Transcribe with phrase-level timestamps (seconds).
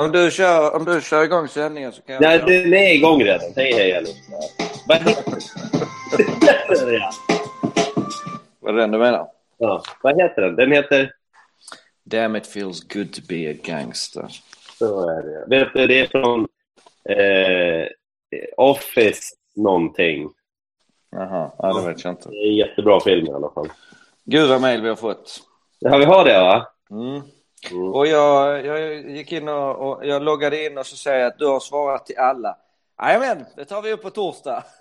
[0.00, 2.22] Om du kör, om du kör igång sändningen så kan jag...
[2.22, 3.52] Nej, den är igång redan.
[3.56, 4.20] Hej, hej allihopa.
[4.88, 5.32] Vad heter
[6.86, 7.02] den?
[8.60, 9.28] Vad är det den du menar?
[9.58, 9.82] ja.
[10.02, 10.56] Vad heter den?
[10.56, 11.12] Den heter...
[12.04, 14.28] Damn it feels good to be a gangster.
[14.78, 15.44] Så är det.
[15.48, 16.48] Vet du, det är från
[17.08, 17.88] eh,
[18.56, 20.30] Office någonting.
[21.10, 22.28] Jaha, ja, det vet jag inte.
[22.28, 23.68] Det är en jättebra film i alla fall.
[24.24, 25.40] Gud vad mejl vi har fått.
[25.78, 26.66] Ja, vi har det va?
[26.90, 27.22] Mm.
[27.70, 27.92] Mm.
[27.94, 31.38] Och jag, jag gick in och, och jag loggade in och så säger jag att
[31.38, 32.56] du har svarat till alla.
[33.02, 34.64] Jajamän, det tar vi upp på torsdag.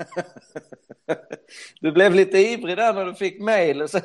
[1.81, 3.89] Du blev lite ivrig där när du fick mejl.
[3.89, 3.99] Så-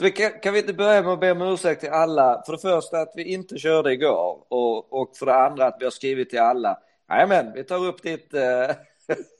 [0.00, 2.42] Vi kan, kan vi inte börja med att be om ursäkt till alla?
[2.46, 5.84] För det första att vi inte körde igår och, och för det andra att vi
[5.84, 6.78] har skrivit till alla.
[7.08, 8.34] Jajamän, vi tar upp ditt...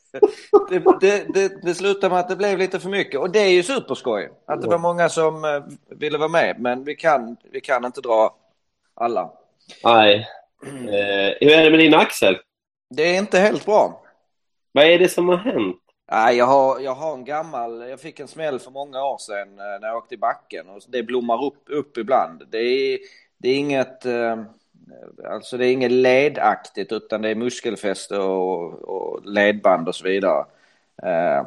[0.69, 3.49] det, det, det, det slutar med att det blev lite för mycket och det är
[3.49, 5.63] ju superskoj att det var många som eh,
[5.99, 8.37] ville vara med men vi kan, vi kan inte dra
[8.95, 9.33] alla.
[9.85, 10.29] Nej.
[10.67, 12.39] Eh, hur är det med din axel?
[12.91, 14.03] Det är inte helt bra.
[14.73, 15.77] Vad är det som har hänt?
[16.11, 19.59] Nej, jag har, jag har en gammal, jag fick en smäll för många år sedan
[19.59, 22.43] eh, när jag åkte i backen och det blommar upp, upp ibland.
[22.51, 22.99] Det är,
[23.39, 24.07] det är inget,
[25.31, 30.45] alltså det är inget ledaktigt utan det är muskelfäste och, och ledband och så vidare.
[31.03, 31.47] Eh,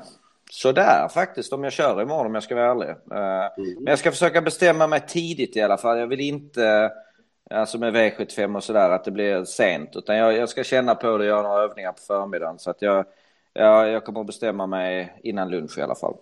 [0.52, 2.90] Så där faktiskt om jag kör imorgon om jag ska vara ärlig.
[2.90, 6.00] Eh, Men jag ska försöka bestämma mig tidigt i alla fall.
[6.00, 6.92] Jag vill inte,
[7.50, 9.96] alltså med V75 och sådär, att det blir sent.
[9.96, 12.60] Utan jag, jag ska känna på det och göra några övningar på förmiddagen.
[12.60, 13.06] Så att jag,
[13.54, 16.16] jag, jag kommer att bestämma mig innan lunch i alla fall.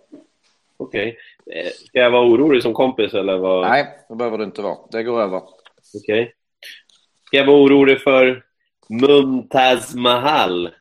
[0.76, 1.16] Okej.
[1.52, 3.68] Eh, Ska jag vara orolig som kompis eller vad?
[3.68, 4.78] Nej, det behöver det inte vara.
[4.90, 5.42] Det går över.
[5.94, 6.24] Okej.
[6.26, 6.39] Ska
[7.30, 8.44] jag vara orolig för
[8.88, 10.74] Mumtaz Mahal?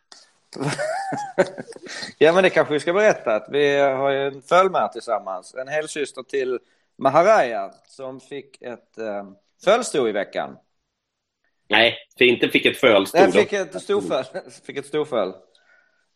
[2.17, 5.55] ja, men det kanske vi ska berätta att vi har ju en följd tillsammans.
[5.55, 6.59] En helsyster till
[6.97, 9.29] Maharaya som fick ett eh,
[9.63, 10.57] födelsedag i veckan.
[11.69, 13.21] Nej, för inte fick ett fölstod.
[13.21, 14.23] Den fick ett storföl.
[14.65, 15.27] fick ett storföl.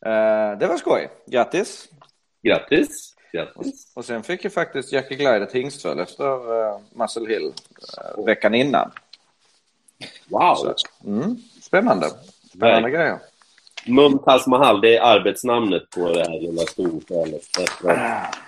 [0.05, 1.09] Eh, det var skoj.
[1.25, 1.89] Grattis!
[2.43, 3.15] Grattis.
[3.33, 3.91] Grattis.
[3.95, 7.53] Och sen fick ju faktiskt Jackie Glide ett hingstföl efter uh, Muscle Hill
[7.97, 8.91] eh, veckan innan.
[10.29, 10.55] Wow.
[10.55, 10.73] Så,
[11.05, 12.05] mm, spännande.
[12.55, 13.19] Spännande grejer.
[13.87, 17.41] Mumtaz Mahal, det är arbetsnamnet på det här lilla storfölet.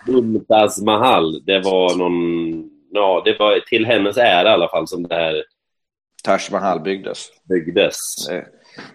[0.07, 2.69] Mumtaz Mahal, det var någon...
[2.91, 5.43] Ja, det var till hennes ära i alla fall som det här
[6.23, 7.27] Taj Mahal byggdes.
[7.49, 7.97] byggdes.
[8.27, 8.45] Det,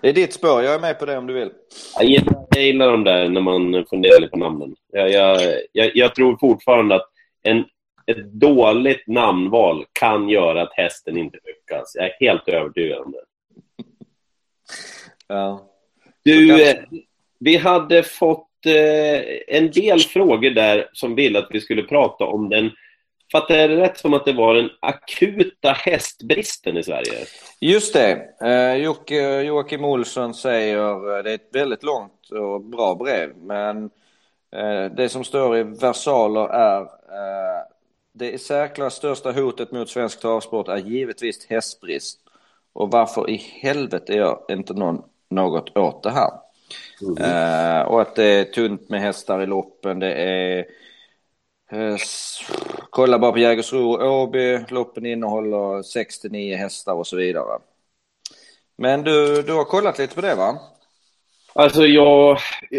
[0.03, 0.62] det är ditt spår.
[0.62, 1.50] Jag är med på det om du vill.
[1.99, 4.75] Jag gillar, jag gillar de där när man funderar på namnen.
[4.93, 5.41] Jag, jag,
[5.72, 7.06] jag, jag tror fortfarande att
[7.43, 7.65] en,
[8.10, 11.93] ett dåligt namnval kan göra att hästen inte lyckas.
[11.94, 13.25] Jag är helt övertygad om det.
[15.28, 15.66] Ja.
[16.22, 16.76] Du, eh,
[17.38, 22.49] vi hade fått eh, en del frågor där som ville att vi skulle prata om
[22.49, 22.70] den
[23.32, 27.12] Fattar jag det rätt som att det var den akuta hästbristen i Sverige?
[27.60, 28.28] Just det.
[28.43, 28.75] Eh,
[29.47, 33.91] Joakim Olsson säger, eh, det är ett väldigt långt och bra brev, men
[34.97, 36.88] det som står i versaler är
[38.12, 42.21] det i särklass största hotet mot svensk travsport är givetvis hästbrist.
[42.72, 46.31] Och varför i helvete gör inte någon något åt det här?
[47.19, 50.66] Eh, och att det är tunt med hästar i loppen, det är
[51.72, 51.97] Eh,
[52.91, 54.59] Kolla bara på Jägersro och Åby.
[54.69, 57.59] Loppen innehåller 69 hästar och så vidare.
[58.76, 60.59] Men du, du har kollat lite på det va?
[61.53, 62.38] Alltså, jag...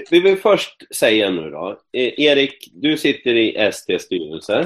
[0.10, 1.70] Vi vill först säga nu då.
[1.92, 4.66] Eh, Erik, du sitter i STs styrelse.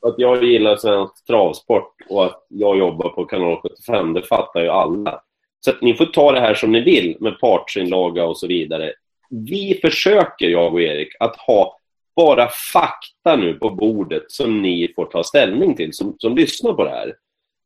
[0.00, 4.68] Att jag gillar svensk travsport och att jag jobbar på kanal 75, det fattar ju
[4.68, 5.20] alla.
[5.60, 8.92] Så att ni får ta det här som ni vill med partsinlaga och så vidare.
[9.30, 11.78] Vi försöker, jag och Erik, att ha
[12.16, 16.84] bara fakta nu på bordet som ni får ta ställning till, som, som lyssnar på
[16.84, 17.14] det här.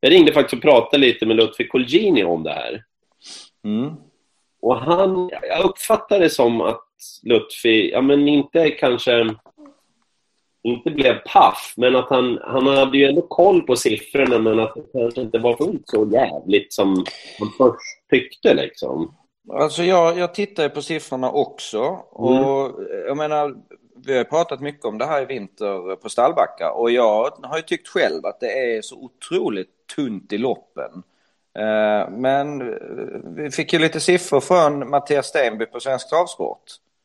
[0.00, 2.84] Jag ringde faktiskt och pratade lite med Lutfi Colgjini om det här.
[3.64, 3.94] Mm.
[4.60, 6.84] Och han, jag uppfattar det som att
[7.22, 9.34] Lutfi, ja men inte kanske,
[10.62, 14.74] inte blev paff, men att han, han hade ju ändå koll på siffrorna, men att
[14.74, 17.04] det kanske inte var fullt så jävligt som
[17.38, 19.14] han först tyckte liksom.
[19.52, 22.70] Alltså jag, jag tittar på siffrorna också och
[23.06, 23.54] jag menar
[24.06, 27.62] vi har pratat mycket om det här i vinter på Stallbacka och jag har ju
[27.62, 31.02] tyckt själv att det är så otroligt tunt i loppen.
[31.58, 32.76] Eh, Men eh,
[33.36, 36.62] vi fick ju lite siffror från Mattias Stenby på Svensk Travsport.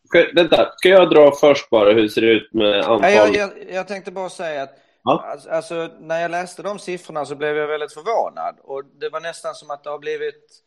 [0.08, 3.02] Ska, vänta, ska jag dra först bara hur det ser ut med antal?
[3.02, 5.26] Nej, jag, jag, jag tänkte bara säga att Ja.
[5.32, 8.56] alltså, alltså, när jag läste de siffrorna så blev jag väldigt förvånad.
[8.64, 10.60] Och det var nästan som att det har blivit...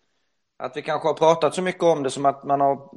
[0.58, 2.90] Att vi kanske har pratat så mycket om det som att man har...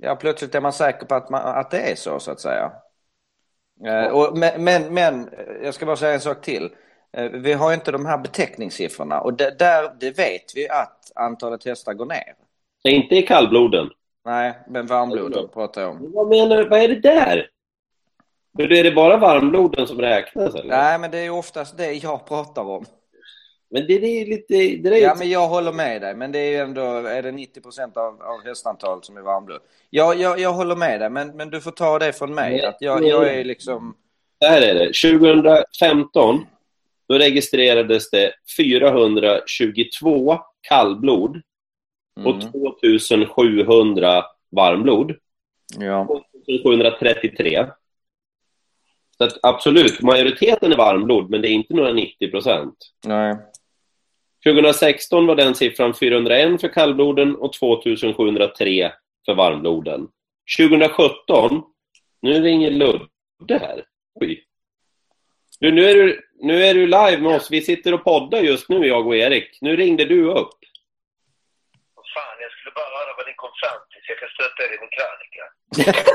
[0.00, 2.72] Ja, plötsligt är man säker på att, man, att det är så, så att säga.
[3.86, 5.30] Eh, och, men, men, men,
[5.62, 6.70] jag ska bara säga en sak till.
[7.12, 11.64] eh, vi har inte de här beteckningssiffrorna och det, där, det vet vi att antalet
[11.64, 12.34] hästar går ner.
[12.82, 13.90] Det är inte i kallbloden.
[14.24, 16.12] Nej, men varmbloden pratar jag om.
[16.12, 16.68] Vad menar du?
[16.68, 17.48] Vad är det där?
[18.56, 20.68] För är det bara varmbloden som räknas eller?
[20.68, 22.84] Nej, men det är oftast det jag pratar om.
[23.70, 24.54] Men det, är lite...
[24.54, 26.14] Det är ja, men jag håller med dig.
[26.14, 29.60] Men det är ju ändå, är det 90 procent av, av hästantalet som är varmblod?
[29.90, 32.50] Ja, jag, jag håller med dig, men, men du får ta det från mig.
[32.50, 33.96] Nej, att jag, jag är liksom...
[34.42, 35.18] Så här är det.
[35.18, 36.46] 2015,
[37.08, 41.42] då registrerades det 422 kallblod
[42.16, 42.52] och Mm.
[42.52, 45.16] 2700 varmblod.
[45.78, 46.22] Ja.
[46.46, 47.66] 2733.
[49.18, 52.76] Så att absolut, majoriteten är varmblod, men det är inte några 90 procent.
[53.06, 53.36] Nej.
[54.44, 58.92] 2016 var den siffran 401 för kallbloden och 2703
[59.26, 60.08] för varmbloden.
[60.58, 61.62] 2017,
[62.22, 63.84] nu ringer Ludde här.
[64.14, 64.44] Oj.
[65.60, 67.50] Du, nu, är du, nu är du live med oss.
[67.50, 69.58] Vi sitter och poddar just nu, jag och Erik.
[69.60, 70.58] Nu ringde du upp.
[72.14, 74.74] Fan, jag skulle bara höra vad ni kom fram till så jag kan stötta er
[74.74, 75.44] i min krönika.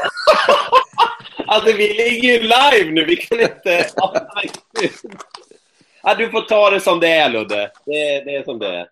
[1.48, 3.06] Alltså, vi ligger ju live nu.
[3.06, 3.86] Vi kan inte...
[6.04, 7.72] Ja, du får ta det som det är, Ludde.
[7.86, 8.90] Det, är- det är som det är.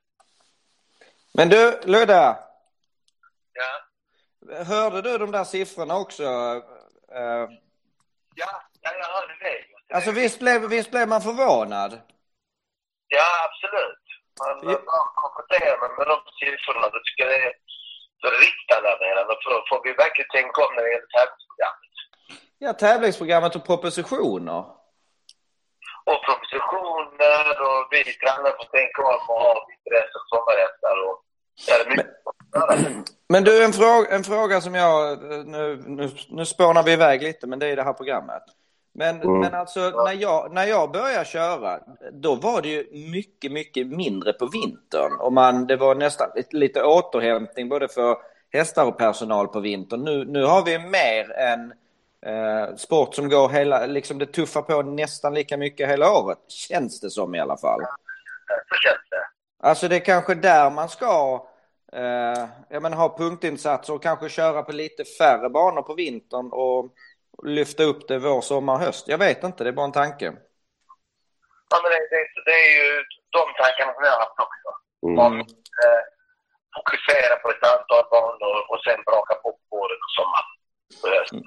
[1.33, 2.35] Men du, Ludde.
[3.53, 3.88] Ja,
[4.63, 6.23] Hörde du de där siffrorna också?
[6.23, 7.47] Eh,
[8.35, 9.95] ja, ja jag hörde det.
[9.95, 12.01] Alltså visst blev, visst blev man förvånad?
[13.07, 14.03] Ja, absolut.
[14.39, 15.11] Man ja.
[15.15, 16.89] konfronterar med de siffrorna.
[16.89, 17.27] Då tycker
[18.17, 19.33] är så riktalarmerande.
[19.43, 21.93] Då får, vi verkligen tänka om när det gäller tävlingsprogrammet.
[22.63, 24.59] Ja, tävlingsprogrammet och propositioner.
[26.09, 30.95] Och propositioner och vi tränare får tänka om och ha intresse för sommarhästar.
[31.07, 31.17] Och
[31.67, 33.03] göra.
[33.29, 35.21] Men du, en fråga, en fråga som jag...
[35.45, 38.43] Nu, nu, nu spånar vi iväg lite, men det är det här programmet.
[38.99, 39.39] Men, Mm.
[39.39, 41.79] men alltså, när jag, när jag började köra,
[42.11, 45.11] då var det ju mycket, mycket mindre på vintern.
[45.19, 48.17] Och man, det var nästan lite, återhämtning både för
[48.53, 50.03] hästar och personal på vintern.
[50.03, 51.73] Nu, nu har vi mer en
[52.25, 56.38] eh, sport som går hela, liksom det tuffar på nästan lika mycket hela året.
[56.47, 57.81] Känns det som i alla fall.
[58.69, 59.67] Så känns det.
[59.67, 61.45] Alltså det är kanske där man ska
[61.93, 66.93] eh, jag menar, ha punktinsatser och kanske köra på lite färre banor på vintern och
[67.45, 69.07] lyfta upp det vår, sommar, höst.
[69.07, 70.25] Jag vet inte, det är bara en tanke.
[71.69, 74.69] Ja, men det, det, det är ju de tankarna som jag har haft också.
[75.07, 75.19] Mm.
[75.19, 76.01] Om, eh,
[76.78, 80.50] fokusera på ett antal banor och sen braka på våren och sommaren.
[81.04, 81.44] och hösten.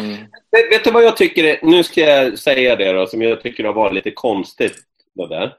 [0.00, 0.26] Mm.
[0.50, 1.44] Vet, vet du vad jag tycker?
[1.44, 4.76] är- Nu ska jag säga det då, som jag tycker har varit lite konstigt.
[5.14, 5.56] Det där.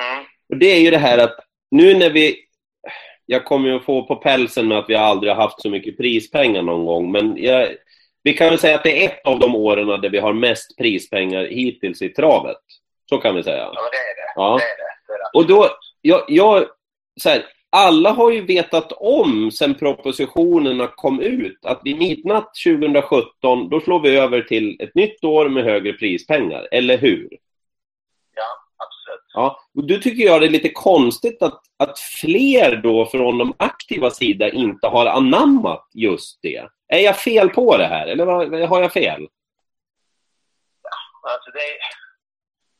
[0.00, 0.24] Mm.
[0.48, 1.36] Och det är ju det här att
[1.70, 2.44] nu när vi...
[3.26, 5.96] Jag kommer ju att få på pälsen med att vi aldrig har haft så mycket
[5.96, 7.68] prispengar någon gång, men jag,
[8.22, 10.76] vi kan väl säga att det är ett av de åren där vi har mest
[10.78, 12.56] prispengar hittills i travet.
[13.08, 13.70] Så kan vi säga.
[13.74, 14.32] Ja, det är det.
[14.36, 14.58] Ja.
[14.58, 15.38] Det, är det.
[15.38, 15.68] Och då,
[16.02, 16.66] jag, jag
[17.20, 23.68] så här, alla har ju vetat om sen propositionerna kom ut att vid midnatt 2017,
[23.68, 27.28] då slår vi över till ett nytt år med högre prispengar, eller hur?
[28.36, 28.44] Ja,
[28.76, 29.30] absolut.
[29.34, 33.54] Ja, och då tycker jag det är lite konstigt att, att fler då från de
[33.56, 36.68] aktiva sida inte har anammat just det.
[36.88, 38.26] Är jag fel på det här, eller
[38.66, 39.28] har jag fel?
[41.32, 41.78] Alltså det är,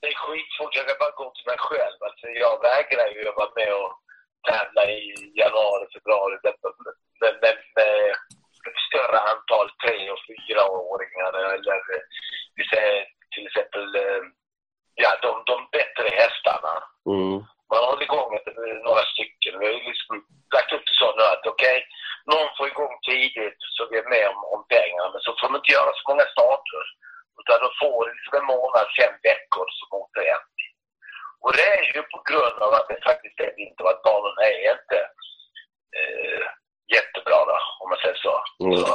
[0.01, 0.77] det är skitsvårt.
[0.77, 1.99] Jag kan bara gå till mig själv.
[2.01, 3.93] Alltså jag vägrar ju att vara med och
[4.51, 5.01] tävla i
[5.43, 6.55] januari, februari med,
[7.21, 8.11] med, med, med
[8.69, 11.81] ett större antal tre och fyraåringar eller
[12.55, 14.23] vi säger till exempel eh,
[14.95, 16.75] ja, de, de bättre hästarna.
[17.13, 17.37] Mm.
[17.71, 18.49] Man har hållit igång ett,
[18.89, 19.53] några stycken.
[19.61, 20.15] Vi har liksom
[20.55, 21.79] lagt upp det så nu att okej,
[22.33, 25.09] någon får igång tidigt så vi är med om, om pengarna.
[25.13, 26.85] Men så får man inte göra så många starter.
[27.41, 30.73] Utan de får liksom en månad, fem veckor som återhämtning.
[31.43, 34.43] Och det är ju på grund av att det faktiskt är vinter och att banorna
[34.57, 34.99] är inte
[35.99, 36.45] eh,
[36.97, 38.35] jättebra då, om man säger så.
[38.65, 38.77] Mm.
[38.79, 38.95] så.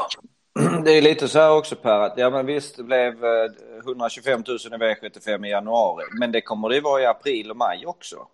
[0.86, 3.52] Det är lite så här också Per, att ja men visst det blev eh,
[3.86, 7.58] 125 000 i V75 i januari, men det kommer det ju vara i april och
[7.58, 8.28] maj också.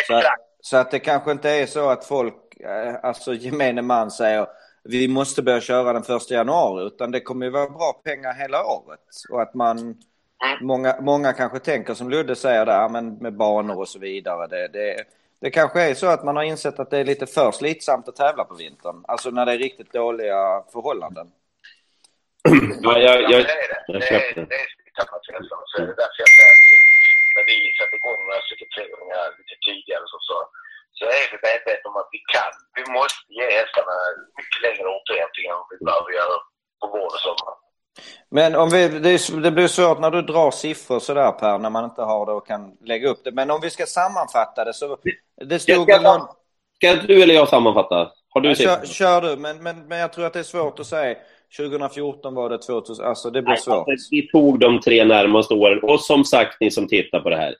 [0.00, 0.47] Exakt.
[0.60, 4.46] Så att det kanske inte är så att folk, eh, alltså gemene man säger
[4.84, 8.64] vi måste börja köra den första januari, utan det kommer ju vara bra pengar hela
[8.64, 9.00] året.
[9.30, 9.96] Och att man,
[10.60, 14.46] många, många kanske tänker som Ludde säger där, men med banor och så vidare.
[14.46, 15.04] Det, det,
[15.40, 18.16] det kanske är så att man har insett att det är lite för slitsamt att
[18.16, 19.04] tävla på vintern.
[19.08, 21.30] Alltså när det är riktigt dåliga förhållanden.
[22.82, 23.46] Ja, jag, Ja, jag, det det.
[23.86, 24.40] jag Det är, köpte.
[24.40, 25.60] det är tappat känslan.
[25.66, 26.87] Så är det därför jag säger
[27.38, 30.36] när vi satte igång några stycken tävlingar lite tidigare så, så,
[30.98, 32.52] så är vi medvetna om att vi kan.
[32.78, 33.96] Vi måste ge hästarna
[34.38, 36.36] mycket längre återhämtning än vi behöver göra
[36.80, 37.54] på vår och sommar.
[38.38, 41.84] Men om vi, det, det blir svårt när du drar siffror sådär Per, när man
[41.84, 43.32] inte har det och kan lägga upp det.
[43.32, 44.98] Men om vi ska sammanfatta det så...
[45.50, 46.20] Det stod ska, någon...
[46.76, 48.12] ska du eller jag sammanfatta?
[48.28, 50.80] Har du ja, kör, kör, du, men, men, men jag tror att det är svårt
[50.80, 51.18] att säga.
[51.56, 53.88] 2014 var det 2000, alltså det blir Nej, svårt.
[53.88, 57.36] Alltså, vi tog de tre närmaste åren och som sagt ni som tittar på det
[57.36, 57.54] här.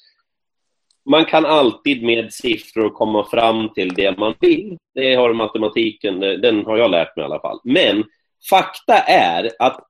[1.11, 4.77] Man kan alltid med siffror komma fram till det man vill.
[4.95, 7.61] Det har matematiken, den har jag lärt mig i alla fall.
[7.65, 8.05] Men
[8.51, 9.81] fakta är att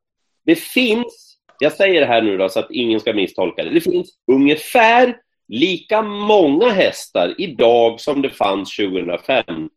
[0.45, 3.81] det finns, jag säger det här nu då så att ingen ska misstolka det, det
[3.81, 5.17] finns ungefär
[5.49, 9.71] lika många hästar idag som det fanns 2015.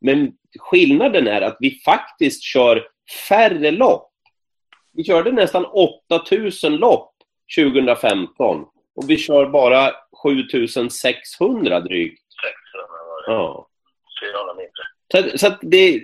[0.00, 2.88] Men skillnaden är att vi faktiskt kör
[3.28, 4.10] färre lopp.
[4.92, 7.14] Vi körde nästan 8000 lopp
[7.56, 8.64] 2015
[8.96, 9.92] och vi kör bara
[10.22, 12.22] 7600 drygt.
[12.74, 13.32] 600 var det.
[13.32, 13.68] Ja.
[14.32, 15.32] 400 mindre.
[15.32, 16.02] Så, så att det,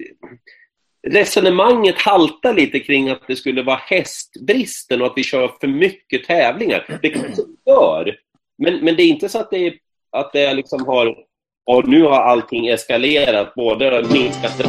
[1.07, 6.25] resonemanget haltar lite kring att det skulle vara hästbristen och att vi kör för mycket
[6.25, 6.99] tävlingar.
[7.03, 8.17] Det kanske gör,
[8.59, 9.75] men, men det är inte så att det, är,
[10.11, 11.25] att det liksom har...
[11.67, 14.61] Och nu har allting eskalerat, både minskat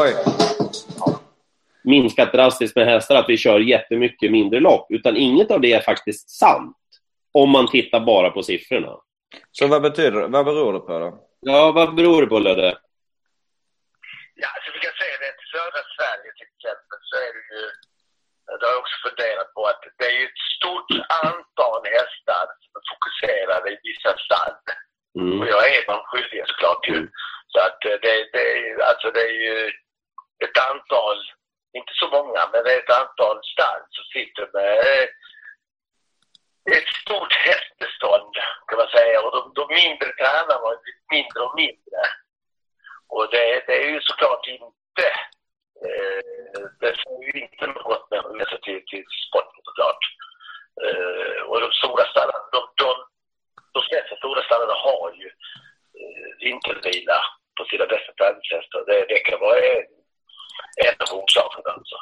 [0.00, 0.14] Oj.
[1.84, 5.80] minskat drastiskt med hästar, att vi kör jättemycket mindre lopp, utan inget av det är
[5.80, 6.76] faktiskt sant.
[7.32, 8.96] Om man tittar bara på siffrorna.
[9.50, 10.26] Så vad betyder det?
[10.26, 11.26] Vad beror det på då?
[11.40, 12.78] Ja, vad beror det på Ludde?
[14.42, 17.62] Ja, alltså vi kan säga det till södra Sverige till exempel så är det ju,
[18.58, 20.90] det har jag också funderat på, att det är ju ett stort
[21.24, 24.56] antal hästar som är fokuserade i vissa stall.
[25.18, 25.40] Mm.
[25.40, 26.96] Och jag är de skyldiga såklart ju.
[26.96, 27.10] Mm.
[27.52, 28.44] Så att eh, det, det,
[28.90, 29.56] alltså det är ju
[30.44, 31.18] ett antal,
[31.78, 35.08] inte så många, men det är ett antal stall som sitter med
[36.76, 38.34] ett stort hästbestånd
[38.68, 39.22] kan man säga.
[39.22, 42.00] Och de, de mindre tränarna har blivit mindre och mindre.
[43.08, 45.06] Och det, det är ju såklart inte,
[45.86, 46.20] eh,
[46.82, 48.04] det får ju inte något
[48.38, 50.02] med sig till, till sporten såklart.
[50.84, 52.90] Eh, och de stora stallarna, de, de,
[53.74, 55.28] de flesta stora stallarna har ju
[56.00, 57.18] eh, vintervila
[57.56, 58.80] på sina bästa träningshästar.
[58.88, 59.84] Det, det kan vara en,
[60.86, 61.96] en av orsakerna alltså.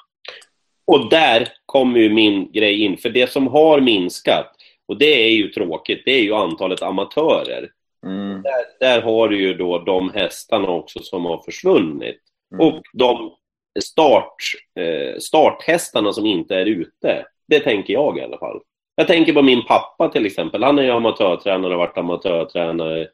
[0.93, 4.51] Och där kommer ju min grej in, för det som har minskat,
[4.89, 7.71] och det är ju tråkigt, det är ju antalet amatörer.
[8.07, 8.43] Mm.
[8.43, 12.21] Där, där, har du ju då de hästarna också som har försvunnit.
[12.53, 12.67] Mm.
[12.67, 13.37] Och de
[13.81, 14.35] start,
[14.81, 17.25] eh, starthästarna som inte är ute.
[17.49, 18.61] Det tänker jag i alla fall.
[18.95, 20.63] Jag tänker på min pappa till exempel.
[20.63, 23.09] Han är ju amatörtränare och har varit amatörtränare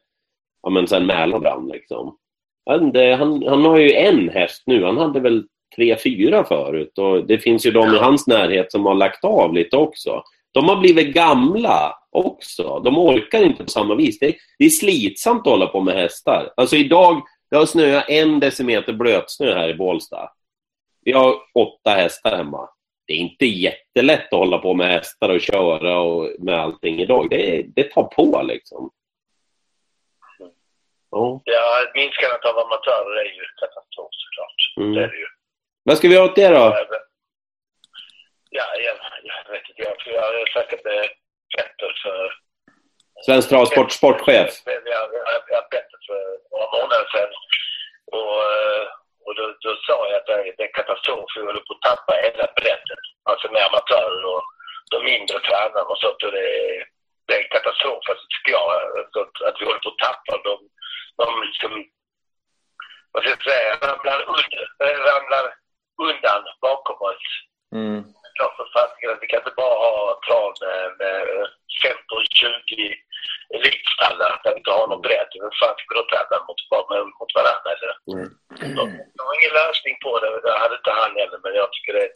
[0.65, 2.17] ja, men sen Mälaren brann liksom.
[2.65, 4.83] Han, det, han, han har ju en häst nu.
[4.83, 5.43] Han hade väl
[5.75, 6.97] tre, fyra förut.
[6.97, 10.23] Och det finns ju de i hans närhet som har lagt av lite också.
[10.51, 12.79] De har blivit gamla också.
[12.79, 14.19] De orkar inte på samma vis.
[14.19, 16.53] Det är, det är slitsamt att hålla på med hästar.
[16.57, 17.21] Alltså idag,
[17.51, 20.29] det har snöat en decimeter blötsnö här i Bålsta.
[21.05, 22.69] Vi har åtta hästar hemma.
[23.07, 27.29] Det är inte jättelätt att hålla på med hästar och köra och med allting idag.
[27.29, 28.91] Det, det tar på liksom.
[31.11, 34.61] Ja, ja minskandet av amatörer är ju katastrof såklart.
[34.77, 34.93] Mm.
[34.93, 35.27] Det är det ju.
[35.83, 36.65] Vad ska vi göra åt det då?
[38.49, 39.81] Ja, jag, jag vet inte.
[39.81, 41.09] Jag, jag har snackat med
[41.57, 42.33] Petter för...
[43.25, 44.49] Svensk travsport sportchef?
[44.65, 46.21] Jag Petter för
[46.51, 47.29] några månader sedan.
[48.11, 48.41] Och,
[49.25, 52.13] och då, då sa jag att det, det är katastrof, vi håller på att tappa
[52.25, 53.01] hela bredden.
[53.29, 54.43] Alltså med amatörer och
[54.91, 56.23] de mindre tränarna och sånt.
[56.25, 56.47] Och det,
[57.25, 58.67] det är en katastrof, alltså, tycker jag,
[58.99, 60.55] alltså, att, att vi håller på att tappa de,
[61.21, 61.71] de liksom,
[63.11, 65.45] vad ska jag säga, ramlar, under, eh, ramlar
[66.07, 67.27] undan bakom oss.
[67.75, 68.03] Mm.
[68.37, 70.53] Klart att vi kan inte bara ha trav
[70.99, 71.17] med
[71.83, 72.95] 15, 20
[73.65, 75.29] likställa, att inte har någon bredd.
[75.41, 76.59] Vem fan tycker att tävla mot,
[77.19, 77.69] mot varandra?
[77.75, 77.93] Eller?
[78.13, 78.29] Mm.
[79.17, 82.07] Jag har ingen lösning på det, det hade inte han heller, men jag tycker det,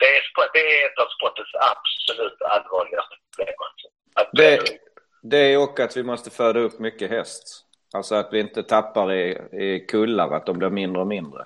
[0.00, 0.22] det, är,
[0.54, 3.58] det är ett av sportens absolut allvarligaste problem.
[3.66, 3.86] Alltså.
[4.20, 4.52] Att, det,
[5.22, 7.44] det och att vi måste föda upp mycket häst.
[7.94, 9.24] Alltså att vi inte tappar i,
[9.64, 11.42] i kullar, att de blir mindre och mindre.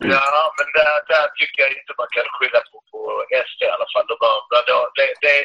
[0.00, 0.10] Mm.
[0.12, 2.98] Ja, men där, där tycker jag inte man kan skylla på, på
[3.48, 4.06] SD i alla fall.
[4.10, 5.36] De har, de, det, det,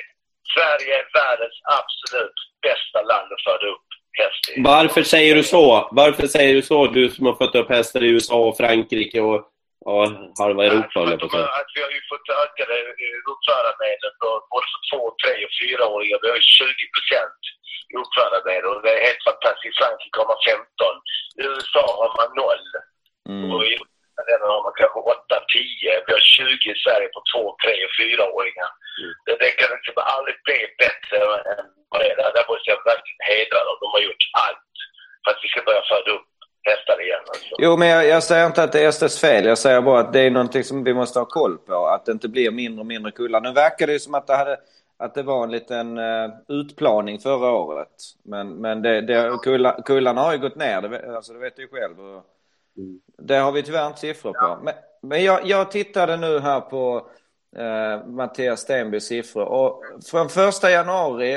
[0.56, 3.88] Sverige är världens absolut bästa land att föda upp
[4.22, 4.62] häst i.
[4.74, 5.90] Varför säger du så?
[5.92, 6.88] Varför säger du så?
[6.88, 9.40] Du som har fött upp hästar i USA och Frankrike och
[9.86, 9.98] ja,
[10.40, 11.24] halva Europa, ja, att,
[11.62, 12.76] att Vi har ju fått ökade
[13.32, 14.12] uppfödarmedel
[14.54, 16.18] både för två, tre och fyraåringar.
[16.24, 17.42] Vi har 20 procent
[18.02, 19.76] uppfödarmedel och det är helt fantastiskt.
[19.76, 20.96] I Frankrike har man 15.
[21.40, 22.68] I USA har man noll.
[23.32, 23.52] Mm.
[23.56, 23.64] Och
[24.32, 26.04] den har man kanske 8-10.
[26.08, 28.70] Vi har 20 i Sverige på 2, 3 och 4-åringar.
[29.26, 31.16] Det, kan liksom aldrig bli bättre
[31.52, 32.16] än vad det är.
[32.38, 33.76] Där måste jag verkligen hedra dem.
[33.84, 34.74] De har gjort allt
[35.22, 36.30] för att vi ska börja föda upp
[36.70, 37.24] hästar igen.
[37.28, 37.56] Alltså.
[37.58, 39.46] Jo, men jag, jag säger inte att det är Estes fel.
[39.46, 41.86] Jag säger bara att det är någonting som vi måste ha koll på.
[41.88, 43.42] Att det inte blir mindre och mindre kullar.
[43.42, 44.58] Nu verkar det ju som att det, hade,
[44.98, 47.96] att det var en liten uh, utplaning förra året.
[48.24, 51.62] Men, men det, det, kullar, kullarna har ju gått ner, det, alltså, det vet du
[51.62, 52.00] ju själv.
[52.00, 53.00] Mm.
[53.18, 54.60] Det har vi tyvärr inte siffror på.
[54.64, 57.10] Men, men jag, jag tittade nu här på
[57.58, 59.46] uh, Mattias Stenbys siffror.
[59.46, 61.36] Och från första januari,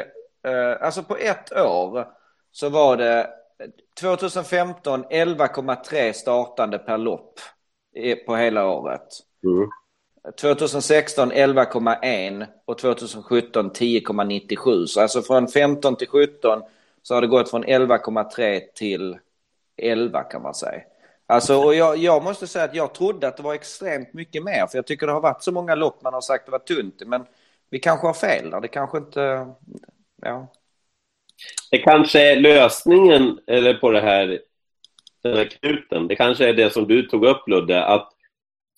[0.48, 2.08] uh, alltså på ett år,
[2.52, 3.30] så var det
[4.00, 7.40] 2015 11,3 startande per lopp
[8.26, 9.08] på hela året.
[9.44, 9.68] Mm.
[10.40, 14.86] 2016 11,1 och 2017 10,97.
[14.86, 16.62] Så alltså från 15 till 17
[17.02, 19.18] så har det gått från 11,3 till
[19.76, 20.82] 11 kan man säga.
[21.26, 24.66] Alltså, och jag, jag, måste säga att jag trodde att det var extremt mycket mer.
[24.66, 26.82] För jag tycker det har varit så många lopp man har sagt att det var
[26.82, 27.02] tunt.
[27.06, 27.26] Men
[27.70, 28.60] vi kanske har fel där.
[28.60, 29.46] Det kanske inte...
[30.22, 30.52] Ja.
[31.70, 34.40] Det kanske är lösningen eller på det här,
[35.22, 36.08] den här knuten.
[36.08, 38.12] Det kanske är det som du tog upp Ludde, att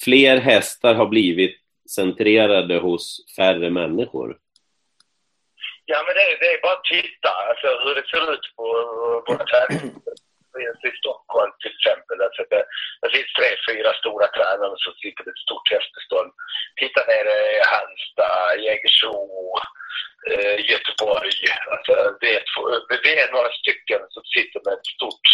[0.05, 1.57] fler hästar har blivit
[1.91, 4.39] centrerade hos färre människor.
[5.85, 8.65] Ja, men det, det är bara att titta alltså, hur det ser ut på
[9.27, 10.01] våra tävlingar.
[10.63, 12.17] I Stockholm till exempel.
[12.27, 12.65] Alltså, det,
[13.03, 16.31] det finns tre, fyra stora tränare som sitter i ett stort hästbestånd.
[16.81, 19.19] Titta nere i Halmstad, Jägersro,
[20.31, 21.39] eh, Göteborg.
[21.75, 22.43] Alltså, det, är,
[23.05, 25.27] det är några stycken som sitter med ett stort,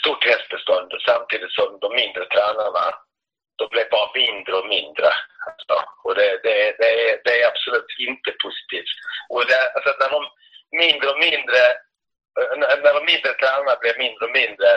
[0.00, 2.86] stort hästbestånd samtidigt som de mindre tränarna
[3.58, 5.08] de blir bara mindre och mindre.
[5.48, 5.74] Alltså,
[6.04, 8.92] och det, det, det, är, det är absolut inte positivt.
[9.32, 10.20] Och det, alltså, när de
[10.82, 11.60] mindre och mindre
[12.84, 14.70] när de mindre tränarna blir mindre och mindre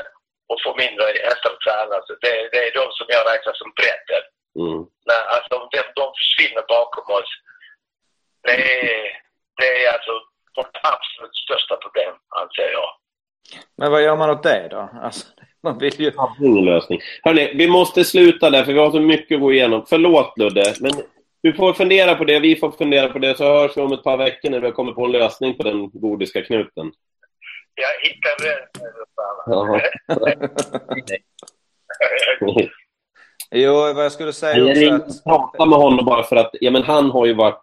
[0.49, 3.69] och får mindre hästar att träna, så det, det är de som jag räknar som
[3.79, 4.23] bredden.
[4.61, 4.79] Mm.
[5.07, 7.31] När, alltså, de, de försvinner bakom oss.
[8.47, 9.03] Det är,
[9.59, 10.13] det är alltså
[10.57, 12.89] vårt absolut största problem, anser jag.
[13.77, 14.89] Men vad gör man åt det då?
[15.03, 15.25] Alltså,
[15.63, 16.11] man vill ju...
[16.41, 16.99] Ingen lösning.
[17.23, 19.85] Hörrni, vi måste sluta där för vi har så mycket att gå igenom.
[19.89, 20.91] Förlåt Ludde, men
[21.43, 24.03] du får fundera på det, vi får fundera på det, så hörs vi om ett
[24.03, 26.91] par veckor när vi har kommit på en lösning på den gordiska knuten.
[27.77, 28.69] Jag hittar.
[29.45, 29.81] Jaha.
[33.51, 35.09] Jo, vad jag skulle säga Jag också ringde att...
[35.09, 37.61] och pratade med honom bara för att, ja men han har ju varit...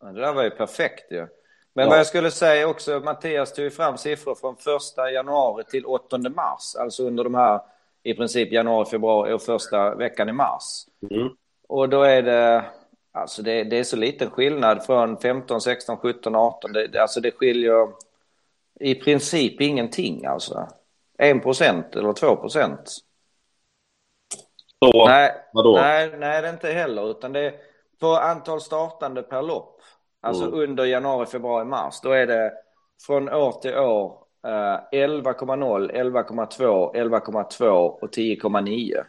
[0.00, 1.26] Ja, Det där var ju perfekt ju.
[1.74, 1.88] Men Ja.
[1.90, 6.18] vad jag skulle säga också, Mattias tog ju fram siffror från första januari till 8
[6.18, 6.74] mars.
[6.78, 7.60] Alltså under de här
[8.02, 10.62] i princip januari, februari och första veckan i mars.
[11.10, 11.28] Mm.
[11.68, 12.64] Och då är det,
[13.12, 16.72] alltså det, det är så liten skillnad från 15, 16, 17, 18.
[16.72, 17.88] Det, det- alltså det skiljer
[18.80, 20.68] i princip ingenting alltså.
[21.18, 22.90] 1 procent eller 2 procent.
[24.84, 25.76] Så, Nej, vadå?
[25.76, 27.10] nej, nej, det är inte heller.
[27.10, 27.54] Utan det är
[28.00, 29.80] på antal startande per lopp.
[30.22, 30.58] Alltså Mm.
[30.60, 32.00] under januari, februari, mars.
[32.02, 32.52] Då är det
[33.06, 39.04] från år till år eh, 11,0, 11,2, 11,2 och 10,9.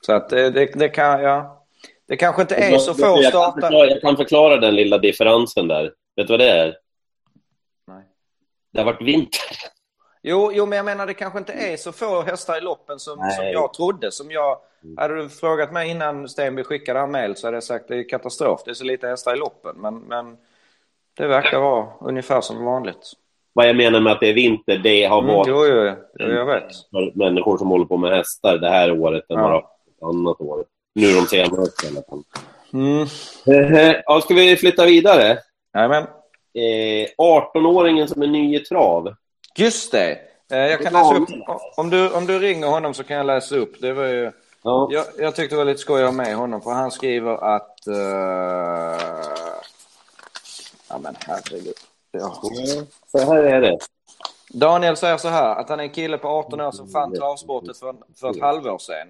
[0.00, 1.66] Så att det, det, det kan, ja.
[2.08, 5.92] Det kanske inte är så få förklara, jag kan förklara den lilla differensen där.
[6.16, 6.76] Vet du vad det är?
[8.76, 9.40] Det har varit vinter.
[10.22, 13.18] Jo, jo, men jag menar det kanske inte är så få hästar i loppen som,
[13.18, 13.36] Nej.
[13.36, 14.12] som jag trodde.
[14.12, 14.58] Som jag,
[14.96, 18.08] hade du frågat mig innan Stenby skickade här mejl så hade jag sagt det är
[18.08, 18.60] katastrof.
[18.64, 19.76] Det är så lite hästar i loppen.
[19.76, 20.36] Men, men
[21.16, 23.12] det verkar vara ungefär som vanligt.
[23.52, 26.26] Vad jag menar med att det är vinter, det har Mm, varit jo, jo, jo,
[26.32, 26.72] jag vet.
[26.90, 29.42] för människor som håller på med hästar det här året än Ja.
[30.00, 30.64] bara annat år.
[30.94, 32.22] Nu de senaste i alla fall.
[32.72, 33.02] Mm.
[33.46, 35.38] Eh, Ja, ska vi flytta vidare?
[35.74, 36.06] Jajamän.
[36.56, 39.14] Eh, 18-åringen som är ny i trav.
[39.56, 40.18] Just det.
[40.52, 41.28] Eh, Jag kan läsa upp.
[41.76, 43.80] Om du, om du ringer honom så kan jag läsa upp.
[43.80, 44.32] Det var ju...
[44.62, 44.88] Ja.
[44.90, 47.86] Jag, jag tyckte det var lite skoj att ha med honom för han skriver att...
[47.86, 47.94] eh,
[50.88, 51.74] Ja men herregud.
[52.10, 52.34] Ja.
[53.06, 53.78] Så här är det.
[54.50, 57.78] Daniel säger så här att han är en kille på 18 år som fann travsportet
[57.78, 59.08] för, för ett halvår sedan.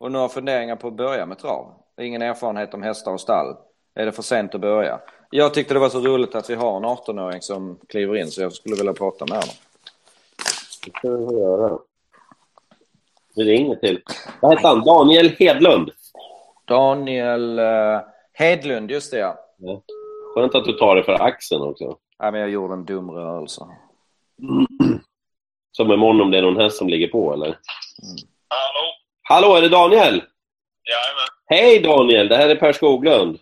[0.00, 1.74] Och nu har funderingar på att börja med trav.
[2.00, 3.56] Ingen erfarenhet om hästar och stall.
[3.94, 5.00] Är det för sent att börja?
[5.34, 8.42] Jag tyckte det var så roligt att vi har en 18-åring som kliver in så
[8.42, 9.54] jag skulle vilja prata med honom.
[10.84, 11.78] Det ska vi göra.
[13.36, 14.02] Vi ringer till...
[14.40, 14.84] Vad heter han?
[14.84, 15.90] Daniel Hedlund.
[16.64, 18.00] Daniel eh,
[18.32, 19.38] Hedlund, just det ja.
[20.34, 21.96] Skönt att du tar det för axeln också.
[22.18, 23.66] ja men jag gjorde en dum rörelse.
[25.72, 27.58] Som imorgon om det är någon häst som ligger på, eller?
[28.48, 28.94] Hallå?
[29.22, 30.22] Hallå, är det Daniel?
[30.84, 31.28] Jajamän.
[31.46, 33.38] Hej Daniel, det här är Per Skoglund.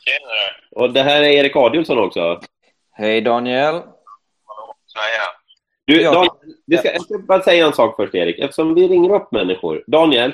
[0.00, 0.61] Tjenare.
[0.74, 2.40] Och det här är Erik Adielsson också.
[2.92, 3.74] Hej Daniel.
[3.74, 3.84] Naja.
[5.84, 6.12] Du, Ja.
[6.12, 6.32] Daniel,
[6.66, 9.84] vi ska, jag ska bara säga en sak först Erik, eftersom vi ringer upp människor.
[9.86, 10.32] Daniel,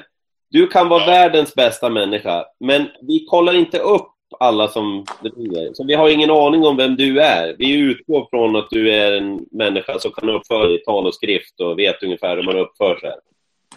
[0.50, 1.06] du kan vara Ja.
[1.06, 4.08] världens bästa människa, men vi kollar inte upp
[4.40, 5.70] alla som driver.
[5.74, 7.54] Så vi har ingen aning om vem du är.
[7.58, 11.14] Vi utgår från att du är en människa som kan uppföra dig i tal och
[11.14, 13.10] skrift och vet ungefär hur man uppför sig.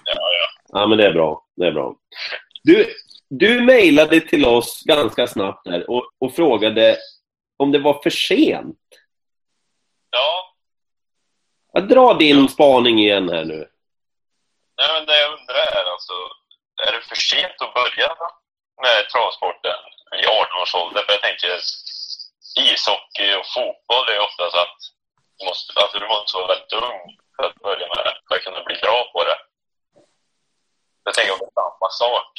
[0.05, 0.79] Ja, ja.
[0.79, 1.45] Ja, men det är bra.
[1.55, 1.95] Det är bra.
[2.63, 2.85] Du,
[3.33, 6.97] du mejlade till oss ganska snabbt här och, och frågade
[7.57, 8.77] om det var för sent.
[10.09, 10.55] Ja,
[11.73, 13.59] Jag drar din spaning igen här nu.
[14.77, 16.13] nej, men det jag undrar är alltså,
[16.87, 18.09] är det för sent att börja
[18.83, 19.79] med travsporten
[20.21, 21.03] i 18-årsåldern?
[21.05, 21.51] För jag tänker,
[22.71, 24.77] ishockey och fotboll är ofta så att
[25.37, 27.01] du måste, alltså du måste vara väldigt ung
[27.35, 29.37] för att börja med det, för att kunna bli bra på det.
[31.03, 32.31] Jag tänker om det är samma sak.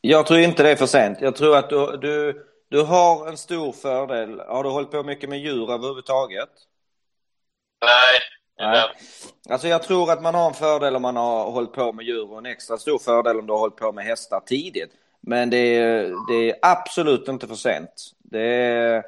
[0.00, 1.18] Jag tror inte det är för sent.
[1.20, 4.40] Jag tror att du, du, du har en stor fördel.
[4.40, 6.48] Har du hållit på mycket med djur överhuvudtaget?
[7.84, 8.20] Nej,
[8.70, 8.82] Nej.
[9.48, 12.32] Alltså jag tror att man har en fördel om man har hållit på med djur
[12.32, 14.90] och en extra stor fördel om du har hållit på med hästar tidigt.
[15.20, 18.10] Men det är, det är absolut inte för sent.
[18.18, 19.02] Det är,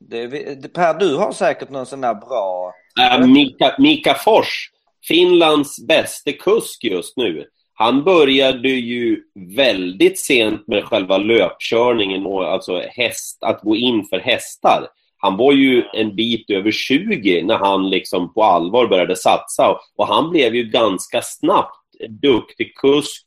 [0.00, 2.74] det det- Per, du har säkert någon sån där bra...
[3.00, 4.70] Äh, Mika, Mika Fors,
[5.08, 7.48] Finlands bästa kusk just nu.
[7.74, 9.22] Han började ju
[9.56, 14.88] väldigt sent med själva löpkörningen och alltså häst, att gå in för hästar.
[15.16, 20.06] Han var ju en bit över 20 när han liksom på allvar började satsa och
[20.06, 23.24] han blev ju ganska snabbt duktig kusk.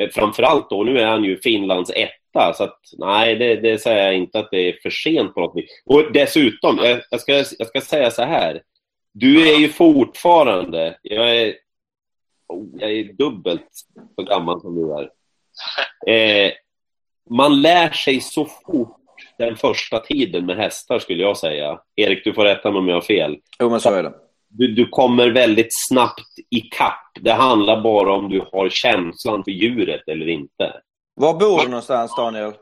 [0.00, 4.04] Eh, framförallt då, nu är han ju Finlands etta, så att nej, det, det säger
[4.04, 5.82] jag inte att det är för sent på något vis.
[5.86, 8.62] Och dessutom, jag, jag, ska, jag ska säga så här.
[9.12, 11.54] Du är ju fortfarande, jag är,
[12.50, 13.68] oh, jag är dubbelt
[14.16, 15.10] så gammal som du är.
[16.14, 16.52] Eh,
[17.30, 18.96] man lär sig så fort
[19.38, 21.80] den första tiden med hästar skulle jag säga.
[21.96, 23.36] Erik, du får rätta mig om jag har fel.
[23.58, 24.14] Jo, men så är det.
[24.48, 27.12] Du, du kommer väldigt snabbt i kapp.
[27.20, 30.80] Det handlar bara om du har känslan för djuret eller inte.
[31.14, 32.52] Var bor du någonstans, Daniel?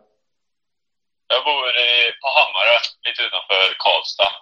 [1.28, 4.32] Jag bor i, på Hammarö, lite utanför Karlstad.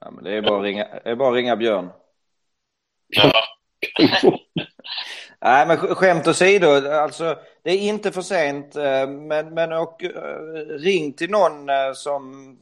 [0.00, 1.90] Ja, men det är bara att ringa, det är bara att ringa Björn.
[3.08, 3.32] Ja,
[5.40, 10.04] Nej, men sk- skämt åsido, alltså det är inte för sent, eh, men, men och,
[10.04, 10.10] eh,
[10.78, 12.56] ring till någon eh, som,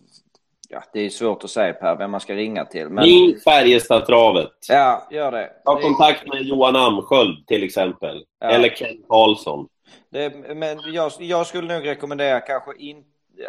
[0.68, 2.88] ja det är svårt att säga Per, vem man ska ringa till.
[2.88, 4.50] Men, Ring Färjestadtravet.
[4.68, 5.50] ja, gör det.
[5.64, 8.24] Ta kontakt med Johan Amsköld till exempel.
[8.40, 8.50] Ja.
[8.50, 9.68] Eller Ken Karlsson.
[10.12, 13.04] Det, men jag, jag skulle nog rekommendera kanske in,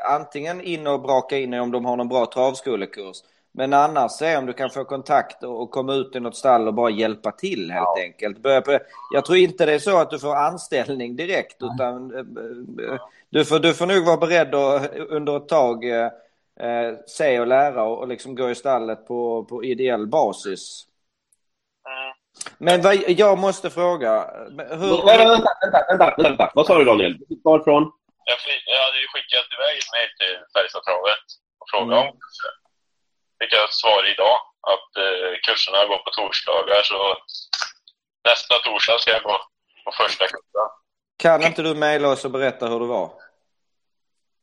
[0.09, 3.17] antingen in och braka in om de har någon bra travskolekurs.
[3.53, 6.73] Men annars se om du kan få kontakt och, komma ut i något stall och
[6.73, 8.37] bara hjälpa till helt enkelt.
[8.37, 8.79] Börja på,
[9.13, 12.19] jag tror inte det är så att du får anställning direkt utan eh,
[12.93, 16.05] eh, du får, du får nog vara beredd att under ett tag eh,
[16.59, 20.85] eh, se och lära och, och liksom gå i stallet på, på ideell basis.
[21.87, 22.13] mm.
[22.57, 24.25] Men vad, jag måste fråga.
[24.69, 26.51] Hur, Vänta, vänta, vänta, vänta, vänta.
[26.55, 27.17] Vad sa du Daniel?
[27.43, 27.91] Varifrån?
[28.25, 28.37] jag,
[28.73, 31.25] jag hade ju skickat iväg ett mejl till Färjestadtravet
[31.59, 32.09] och frågat Mm.
[32.09, 32.17] om.
[33.41, 34.37] Fick jag ett svar idag
[34.71, 37.17] att eh, kurserna går på torsdagar så
[38.29, 39.37] nästa torsdag ska jag gå
[39.85, 40.67] på första kursen.
[41.17, 43.11] Kan inte du mejla oss och berätta hur det var?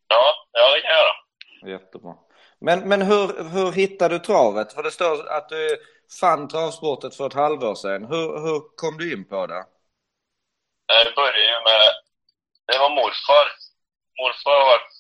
[0.09, 1.79] Ja, ja det kan jag göra.
[1.79, 2.15] Jättebra.
[2.61, 4.73] Men, men hur, hur hittade du travet?
[4.73, 5.77] För det står att du
[6.21, 8.05] fann travsportet för ett halvår sedan.
[8.05, 9.65] Hur, hur kom du in på det?
[11.05, 11.83] Det började ju med,
[12.67, 13.47] det var morfar.
[14.21, 14.93] Morfar har varit,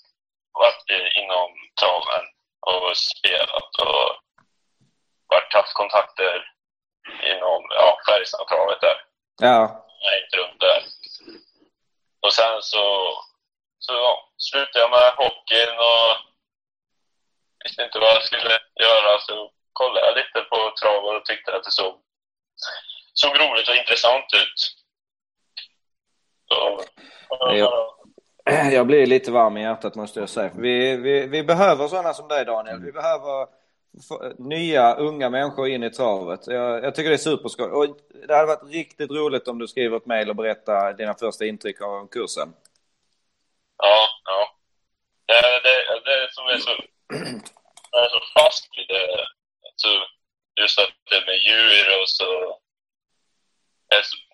[0.52, 4.16] varit eh, inom traven och spelat och
[5.26, 6.52] varit, haft kontakter
[7.22, 8.96] inom ja, Färjestadtravet där.
[10.00, 10.82] Ja, gick runt där.
[12.20, 12.84] Och sen så,
[13.78, 16.16] så ja, slutade jag med hockeyn och
[17.64, 19.18] visste inte vad jag skulle göra.
[19.20, 22.00] Så kollade jag lite på trav och tyckte att det såg,
[23.12, 24.58] såg roligt och intressant ut.
[26.48, 26.84] Så,
[27.30, 27.98] Ja.
[28.72, 30.50] jag blir lite varm i hjärtat måste jag säga.
[30.56, 32.80] Vi, vi, vi behöver sådana som dig Daniel.
[32.80, 33.46] Vi behöver
[34.38, 36.46] nya unga människor in i travet.
[36.46, 37.70] Jag, jag tycker det är superskoj.
[37.70, 37.86] Och
[38.26, 41.80] det hade varit riktigt roligt om du skriver ett mejl och berättar dina första intryck
[41.80, 42.48] av kursen.
[43.76, 44.54] Ja, ja.
[45.26, 46.70] Det, det, det som är så,
[47.92, 49.26] jag är så fast vid det,
[49.68, 49.88] alltså,
[50.60, 52.58] just att det med djur och så.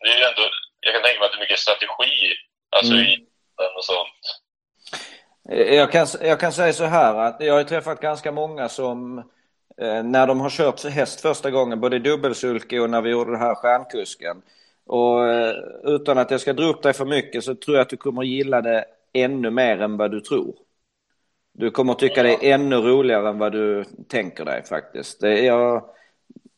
[0.00, 0.42] Det är ju ändå,
[0.80, 2.34] jag kan tänka mig att det är mycket strategi,
[2.76, 3.06] alltså Mm.
[3.06, 4.40] i den och sånt.
[5.48, 9.18] Jag kan, jag kan säga så här att jag har träffat ganska många som
[9.80, 13.30] eh, när de har kört häst första gången, både i dubbelsulke och när vi gjorde
[13.30, 14.42] det här stjärnkusken.
[14.86, 17.88] Och eh, utan att jag ska dra upp dig för mycket så tror jag att
[17.88, 20.54] du kommer gilla det ännu mer än vad du tror.
[21.52, 25.20] Du kommer tycka det är ännu roligare än vad du tänker dig faktiskt.
[25.20, 25.84] Det är, jag,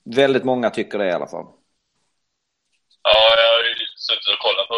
[0.04, 1.46] väldigt många tycker det i alla fall.
[3.02, 4.74] Ja, jag har ju suttit och kollat på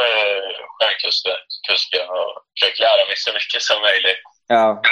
[0.00, 4.22] stjär- stjärnkusten kusken och försökt lära mig så mycket som möjligt.
[4.46, 4.82] Ja.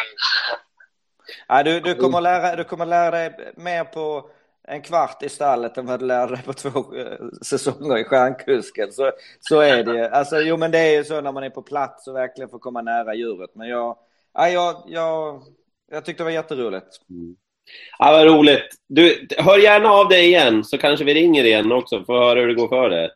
[1.48, 4.30] ja du, du, kommer lära, du kommer lära dig mer på
[4.68, 8.92] en kvart i stallet än vad du lärde dig på två eh, säsonger i Stjärnkusken.
[8.92, 10.04] Så, så är det ju.
[10.04, 12.58] Alltså, jo, men det är ju så när man är på plats och verkligen får
[12.58, 13.50] komma nära djuret.
[13.54, 13.98] Men jag,
[14.34, 15.42] ja, jag, jag,
[15.90, 17.00] jag tyckte det var jätteroligt.
[17.10, 17.36] Mm.
[17.98, 18.68] Ja, vad roligt.
[18.88, 22.40] Du, hör gärna av dig igen, så kanske vi ringer igen också för att höra
[22.40, 23.10] hur det går för dig.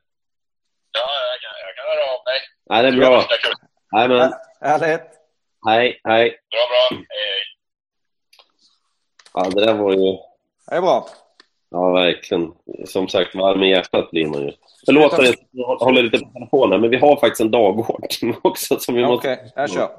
[0.92, 2.38] Ja, jag kan, jag kan höra av mig.
[2.64, 3.24] Ja, det är bra.
[3.92, 4.32] Nej, men...
[4.60, 5.08] Härligt.
[5.66, 6.30] Hej, hej.
[6.50, 6.98] Bra, bra.
[6.98, 7.42] Hej.
[9.34, 10.18] Ja, det där var ju...
[10.70, 11.06] Det är bra.
[11.70, 12.52] Ja, verkligen.
[12.84, 14.52] Som sagt, varm i hjärtat blir man ju.
[14.86, 18.94] Förlåt att jag håller lite på telefonen, men vi har faktiskt en dagordning också som
[18.94, 19.04] vi.
[19.04, 19.90] Okej, jag kör.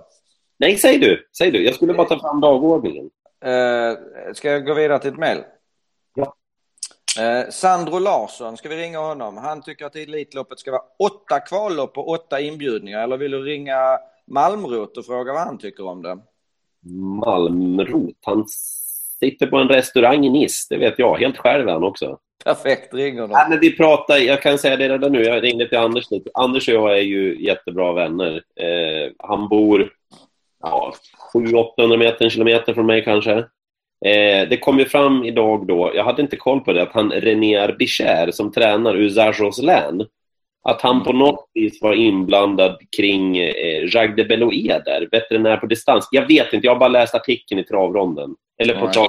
[0.57, 1.27] Nej, säg du.
[1.37, 1.65] Säg du.
[1.65, 3.09] Jag skulle bara ta fram dagordningen.
[3.45, 5.43] Uh, ska jag gå vidare till ett mejl?
[7.19, 9.37] Uh, Sandro Larsson, ska vi ringa honom?
[9.37, 13.03] Han tycker att Elitloppet ska vara åtta kvallopp och åtta inbjudningar.
[13.03, 16.17] Eller vill du ringa Malmrot och fråga vad han tycker om det?
[17.25, 18.17] Malmrot?
[18.25, 18.45] Han
[19.19, 21.17] sitter på en restaurang i Nice, det vet jag.
[21.17, 22.19] Helt själv han också.
[22.45, 23.31] Perfekt, ring honom.
[23.31, 26.29] Ja, men vi pratar, jag kan säga det redan nu, jag ringde till Anders lite.
[26.33, 28.43] Anders och jag är ju jättebra vänner.
[28.55, 29.93] Eh, han bor
[30.63, 30.93] ja,
[31.33, 33.45] 700-800 meter, en kilometer från mig kanske.
[34.05, 37.11] Eh, det kom ju fram idag då, jag hade inte koll på det, att han
[37.11, 40.05] René Arbicher som tränar Usajos län,
[40.63, 45.65] att han på något vis var inblandad kring eh, Jacques de Beloé där, veterinär på
[45.65, 46.07] distans.
[46.11, 48.35] Jag vet inte, jag har bara läst artikeln i travronden.
[48.57, 49.07] Eller på trav...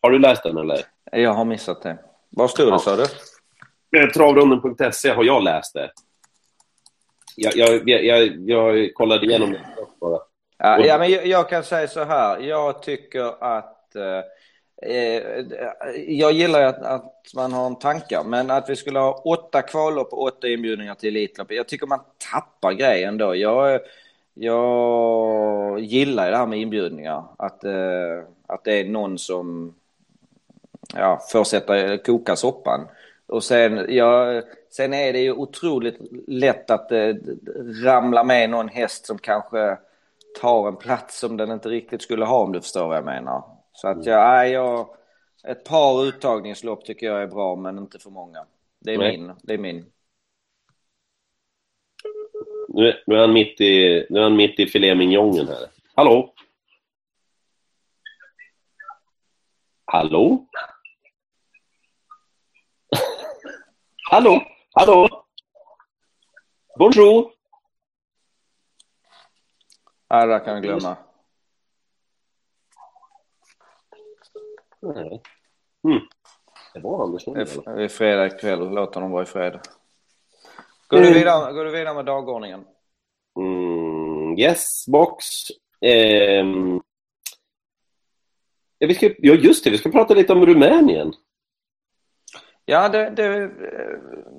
[0.00, 0.78] Har du läst den eller?
[1.12, 1.98] Jag har missat det.
[2.30, 3.02] Vad stod det, sa du?
[3.98, 5.90] Eh, Travronden.se har jag läst det.
[7.36, 9.60] Jag, jag, jag, jag, kollade igenom det.
[10.58, 12.40] Ja, ja, men jag, jag kan säga så här.
[12.40, 13.79] Jag tycker att...
[13.96, 14.22] Eh,
[14.90, 15.22] eh,
[16.08, 19.62] jag gillar ju att, att man har en tankar, men att vi skulle ha åtta
[19.62, 21.56] kvallopp och åtta inbjudningar till Elitloppet.
[21.56, 22.00] Jag tycker man
[22.32, 23.36] tappar grejen då.
[23.36, 23.80] Jag,
[24.34, 27.24] jag gillar ju det här med inbjudningar.
[27.36, 29.74] Att, eh, att det är någon som
[30.94, 32.88] ja, får sätta, koka soppan.
[33.26, 37.36] Och sen, ja, sen är det ju otroligt lätt att eh, det
[37.84, 39.78] ramlar med någon häst som kanske
[40.40, 43.59] tar en plats som den inte riktigt skulle ha om du förstår vad jag menar.
[43.80, 44.94] Så att jag, nej, jag,
[45.44, 48.46] ett par uttagningslopp tycker jag är bra men inte för många.
[48.78, 49.18] Det är Nej.
[49.18, 49.32] min.
[49.42, 49.92] Det är min.
[52.68, 55.68] Nu, nu, är han mitt i, nu är han mitt i filé mignonen här.
[55.94, 56.34] Hallå?
[59.84, 60.46] Hallå?
[64.10, 64.42] Hallå?
[64.72, 65.24] Hallå?
[66.78, 67.32] Bonjour!
[70.10, 70.96] Nej, det där kan vi glömma.
[74.82, 75.22] Nej.
[75.84, 76.00] Mm.
[76.74, 78.70] Det var Anders är, det är fredag kväll.
[78.70, 79.60] Låt honom vara i fred.
[80.88, 82.64] Går du vidare, går du vidare med dagordningen?
[83.38, 85.24] Mm, yes, box.
[88.78, 89.70] Ja, vi ska, ja, just det.
[89.70, 91.12] Vi ska prata lite om Rumänien.
[92.64, 93.48] Ja, det, det eh,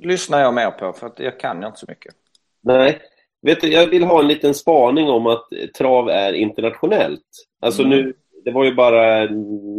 [0.01, 2.15] lyssnar jag mer på för att jag kan inte så mycket.
[2.61, 3.01] Nej.
[3.41, 7.25] Vet du, jag vill ha en liten spaning om att trav är internationellt.
[7.59, 7.97] Alltså Mm.
[7.97, 8.13] nu,
[8.45, 9.25] det var ju bara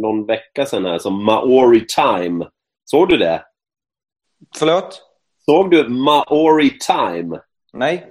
[0.01, 2.47] någon vecka sedan här som Maori Time.
[2.85, 3.45] Såg du det?
[4.57, 5.01] Förlåt?
[5.45, 7.39] Såg du Maori Time?
[7.73, 8.07] Nej?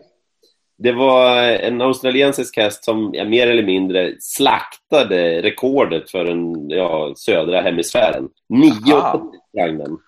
[0.79, 7.13] Det var en australiensisk häst som ja, mer eller mindre slaktade rekordet för den ja,
[7.17, 8.29] södra hemisfären.
[8.49, 9.13] Nio Aha.
[9.13, 9.99] och sprang den.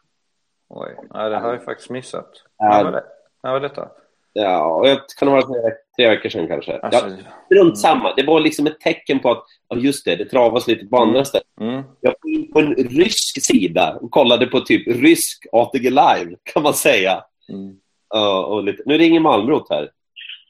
[0.69, 2.31] Oj, nej, det har jag faktiskt missat.
[2.59, 2.69] Ja.
[2.69, 3.05] När var det?
[3.43, 3.89] När var detta?
[4.37, 6.79] Ja, och jag kan ha varit tre, veckor sedan kanske.
[6.79, 7.17] Alltså, ja,
[7.47, 8.15] strunt samma.
[8.15, 11.25] Det var liksom ett tecken på att, ja just det, det travas lite på andra
[11.25, 11.47] ställen.
[11.61, 11.83] mm.
[12.01, 16.63] Jag var in på en rysk sida och kollade på typ rysk ATG Live, kan
[16.63, 17.25] man säga.
[17.49, 17.77] Mm.
[18.09, 18.83] Ja, och lite...
[18.87, 19.91] Nu ringer Malmrot här.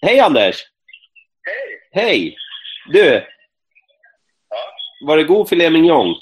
[0.02, 0.56] Hej Anders!
[1.92, 2.04] Hej!
[2.04, 2.36] Hej!
[2.92, 3.22] Du,
[4.50, 4.56] Ja.
[5.06, 6.06] var det god filé mignon?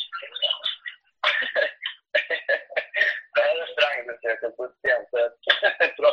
[3.35, 4.63] Det här är restaurangbesöket på.
[4.63, 6.12] Trots allt.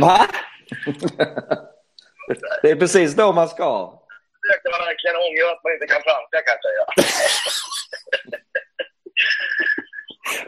[0.00, 0.26] Va?
[2.62, 3.70] Det är precis då man ska.
[4.50, 6.84] Jag kan verkligen ångra att man inte kan franska kan jag säga.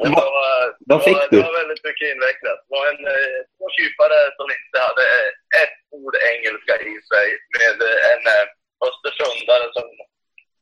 [0.03, 0.31] Det var,
[0.91, 1.37] vad fick det var, du?
[1.37, 2.59] Det var väldigt mycket invecklat.
[2.65, 5.07] Det var en eh, två kypare som inte hade
[5.63, 7.27] ett ord engelska i sig
[7.59, 8.45] med eh, en eh,
[8.89, 9.87] östersundare som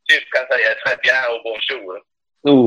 [0.09, 1.94] typ kan säga très bien och bonjour.
[2.51, 2.66] Oh.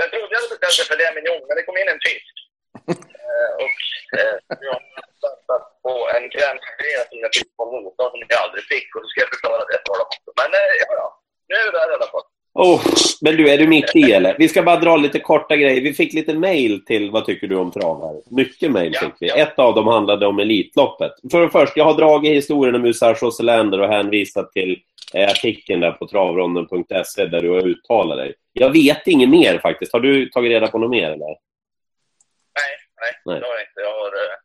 [0.00, 2.34] Jag trodde jag hade beställt en filé mignon, men det kom in en fisk.
[3.38, 3.80] Eh, och
[4.18, 4.82] eh, jag har
[5.24, 8.88] satsat på en glacé som jag fick på Mota som jag aldrig fick.
[8.94, 10.30] Och så ska jag förklara det för dem också.
[10.40, 11.08] Men eh, ja, ja.
[11.48, 12.26] Nu är vi där i alla fall.
[12.54, 12.80] Oh,
[13.20, 14.36] men du, är du mitt i eller?
[14.38, 15.80] Vi ska bara dra lite korta grejer.
[15.80, 18.36] Vi fick lite mail till Vad tycker du om trav här?
[18.36, 19.28] Mycket mail Ja, fick vi.
[19.28, 19.34] ja.
[19.36, 21.12] Ett av dem handlade om Elitloppet.
[21.30, 24.78] För det första, jag har dragit historien om USA Joselander och hänvisat till
[25.14, 28.34] eh, artikeln där på travronden.se där du har uttalat dig.
[28.52, 29.92] Jag vet inget mer faktiskt.
[29.92, 31.36] Har du tagit reda på något mer eller?
[33.00, 33.80] Nej, nej, det har jag inte.
[33.88, 34.36] Jag har, eh,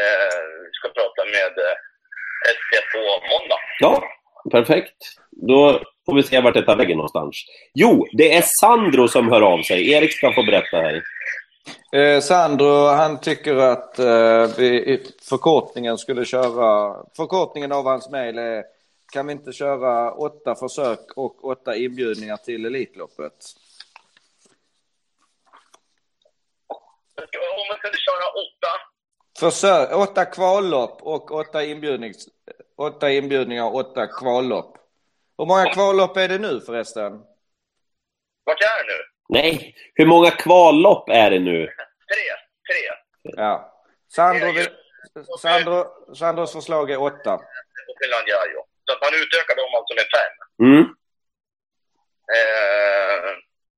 [0.00, 0.40] eh,
[0.76, 1.76] ska prata med eh,
[2.56, 3.00] ST på
[3.32, 3.60] måndag.
[3.80, 4.04] Ja,
[4.50, 4.96] perfekt.
[5.30, 7.36] Då får vi se vart det tar vägen någonstans.
[7.74, 9.90] Jo, det är Sandro som hör av sig.
[9.90, 11.02] Erik ska få berätta här.
[11.92, 16.96] Eh, Sandro, han tycker att eh, vi, förkortningen skulle köra...
[17.16, 18.64] Förkortningen av hans mejl är
[19.12, 23.32] kan vi inte köra åtta försök och åtta inbjudningar till Elitloppet?
[28.04, 28.72] Köra åtta,
[29.40, 32.28] Försök, åtta kvallopp och åtta, inbjudnings,
[32.76, 34.76] åtta inbjudningar och åtta kvallopp.
[35.38, 37.12] Hur många kvallopp är det nu förresten?
[38.44, 38.98] vart är det nu?
[39.28, 41.66] Nej, hur många kvallopp är det nu?
[42.12, 42.26] Tre,
[42.68, 42.82] tre.
[43.22, 43.52] Ja.
[44.08, 44.68] Sandro, vill,
[45.42, 45.78] Sandro,
[46.14, 47.32] Sandros förslag är åtta.
[47.86, 48.60] på Finlandiajo.
[48.84, 50.34] Så att man utökar dem alltså med fem.
[50.66, 50.84] Mm.
[52.36, 53.30] Eh,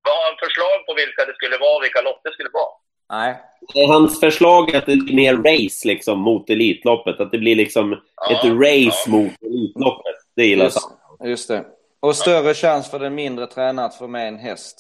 [0.05, 2.73] vad har han förslag på vilka det skulle vara, vilka lopp det skulle vara?
[3.13, 3.31] Nej.
[3.75, 7.21] Det är Hans förslag är att det blir mer race liksom, mot Elitloppet.
[7.21, 9.13] Att det blir liksom Ja, ett race ja.
[9.17, 10.17] mot Elitloppet.
[10.37, 11.29] Det gillar Just, Sandro.
[11.33, 11.65] just det.
[12.01, 14.79] Och större chans för den mindre tränare att få med en häst,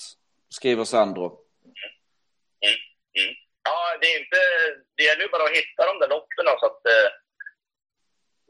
[0.56, 1.26] skriver Sandro.
[2.66, 3.30] Mm.
[3.68, 4.40] Ja, det är inte...
[4.96, 7.08] Det gäller ju bara att hitta de där loppen så att eh,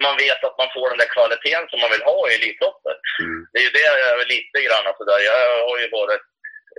[0.07, 3.03] man vet att man får den där kvaliteten som man vill ha i Elitloppet.
[3.23, 3.39] Mm.
[3.51, 5.21] Det är ju det jag är lite grann sådär.
[5.31, 6.25] Jag har ju varit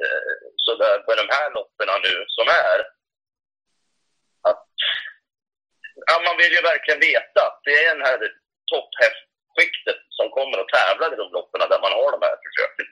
[0.01, 0.33] eh,
[0.67, 2.79] sådär på de här loppen nu som är.
[6.09, 8.19] Ja, man vill ju verkligen veta att det är den här
[8.71, 12.87] topphästskiktet som kommer att tävla i de loppen där man har de här försöken.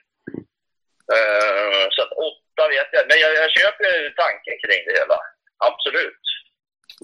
[1.14, 3.04] Eh, så att åtta vet jag.
[3.08, 5.18] Men jag, jag köper tanken kring det hela.
[5.70, 6.22] Absolut.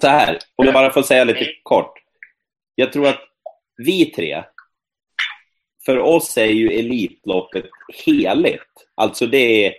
[0.01, 1.53] Så här, om jag bara får säga lite Mm.
[1.63, 1.93] kort.
[2.75, 3.21] Jag tror att
[3.77, 4.43] vi tre,
[5.85, 7.65] för oss är ju Elitloppet
[8.05, 8.73] heligt.
[8.95, 9.75] Alltså det är,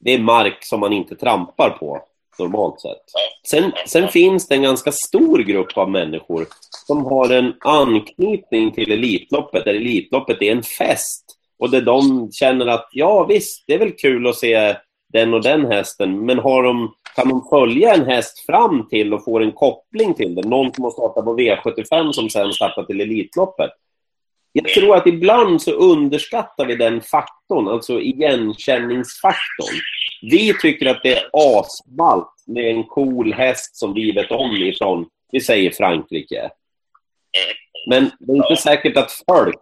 [0.00, 3.02] det är mark som man inte trampar på normalt sett.
[3.50, 6.46] Sen, sen finns det en ganska stor grupp av människor
[6.86, 11.24] som har en anknytning till Elitloppet, där Elitloppet är en fest.
[11.58, 14.76] Och där de känner att, ja visst, det är väl kul att se
[15.12, 19.24] den och den hästen, men har de, kan de följa en häst fram till och
[19.24, 20.50] få en koppling till den?
[20.50, 23.70] Någon som har startat på V75 som sen startar till Elitloppet.
[24.52, 29.80] Jag tror att ibland så underskattar vi den faktorn, alltså igenkänningsfaktorn.
[30.30, 35.08] Vi tycker att det är asballt med en cool häst som vi vet om ifrån,
[35.32, 36.50] vi säger Frankrike.
[37.90, 39.56] Men det är inte säkert att folk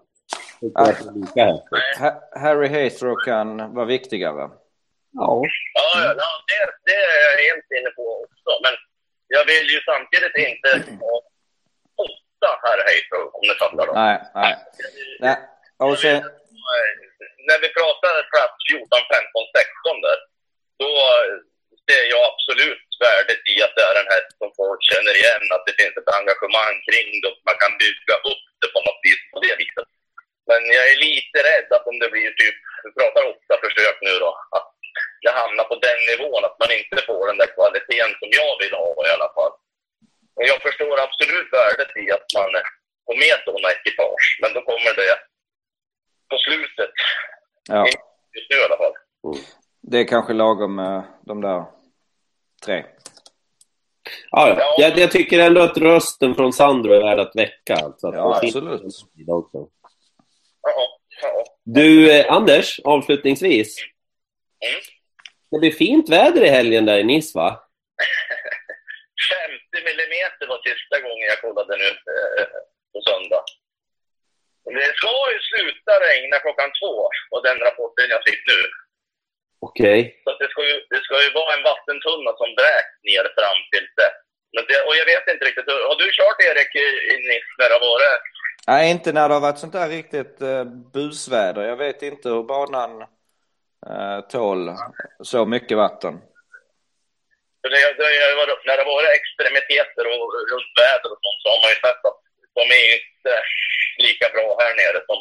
[0.61, 1.99] tycker att det är lika häftigt.
[2.01, 4.51] Ha- Harry Haythrow kan vara viktigare.
[5.23, 5.43] Ja.
[5.75, 6.15] Ja,
[6.51, 8.51] det, det är jag helt inne på också.
[8.65, 8.75] Men
[9.35, 10.71] jag vill ju samtidigt inte
[12.07, 13.87] åtta här hejtro, om ni fattar.
[14.05, 14.55] Nej, nej.
[15.21, 15.37] nej.
[15.89, 16.17] Och sen,
[17.49, 20.19] När vi pratar plats 14, 15, 16 där,
[20.83, 20.93] då
[21.87, 25.67] ser jag absolut värdet i att det är en häst som folk känner igen, att
[25.67, 29.23] det finns ett engagemang kring det och man kan bygga upp det på något vis
[29.33, 29.89] på det viset.
[30.49, 34.15] Men jag är lite rädd att om det blir typ, vi pratar åtta försök nu
[34.25, 34.71] då, att
[35.25, 38.75] det hamnar på den nivån, att man inte får den där kvaliteten som jag vill
[38.83, 39.55] ha i alla fall.
[40.37, 42.51] Och jag förstår absolut värdet i att man
[43.07, 45.15] får med sådana ekipage, men då kommer det
[46.31, 46.95] på slutet,
[47.69, 47.87] ja,
[48.35, 48.84] just nu i alla fall.
[49.95, 51.65] Det är kanske lagom med de där
[52.65, 52.85] tre.
[54.31, 54.77] Ja, ja.
[54.79, 57.75] Jag, jag tycker ändå att rösten från Sandro är värd att väcka.
[57.75, 58.83] Alltså, att Ja, absolut.
[59.29, 59.69] Också.
[61.65, 63.79] Du, eh, Anders, avslutningsvis.
[64.67, 64.81] Mm.
[65.51, 67.49] Det blir fint väder i helgen där i Nice, va?
[69.73, 72.47] 50 millimeter var sista gången jag kollade nu eh,
[72.93, 73.45] på söndag.
[74.65, 76.95] Det ska ju sluta regna klockan två,
[77.33, 78.61] och den rapporten jag fick nu.
[79.67, 79.99] Okej.
[80.25, 83.61] Så att det, ska ju, det ska ju vara en vattentunna som vräks ner fram
[83.73, 84.13] till det.
[84.55, 84.79] Men det.
[84.89, 87.15] Och jag vet inte riktigt, har du kört Erik i, i
[87.59, 88.23] när det har varit?
[88.71, 90.65] Nej, inte när det har varit sånt där riktigt eh,
[90.97, 91.63] busväder.
[91.73, 92.93] Jag vet inte hur banan
[93.91, 94.61] eh, tål
[95.33, 96.15] så mycket vatten.
[97.61, 101.49] För det, det, varit- när det har varit extremiteter och runt väder och sånt så
[101.53, 102.21] har man ju sett att
[102.59, 103.33] de är inte
[104.07, 105.19] lika bra här nere som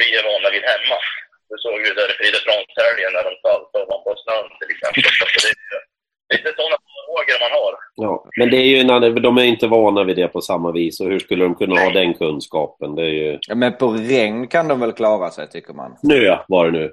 [0.00, 0.98] vi är vana vid hemma.
[1.50, 5.02] Du såg ju där i Fridhemsfrans-helgen när de saltade och var på snön till exempel.
[5.18, 5.78] Så det är ju
[6.34, 7.72] lite sådana farhågor man har.
[7.94, 8.12] Ja.
[8.38, 11.00] Men det är ju en annan, de är inte vana vid det på samma vis.
[11.00, 12.94] Och hur skulle de kunna ha den kunskapen?
[12.94, 13.38] Det är ju...
[13.48, 15.96] Ja, men på regn kan de väl klara sig, tycker man.
[15.98, 16.92] Snö var det nu.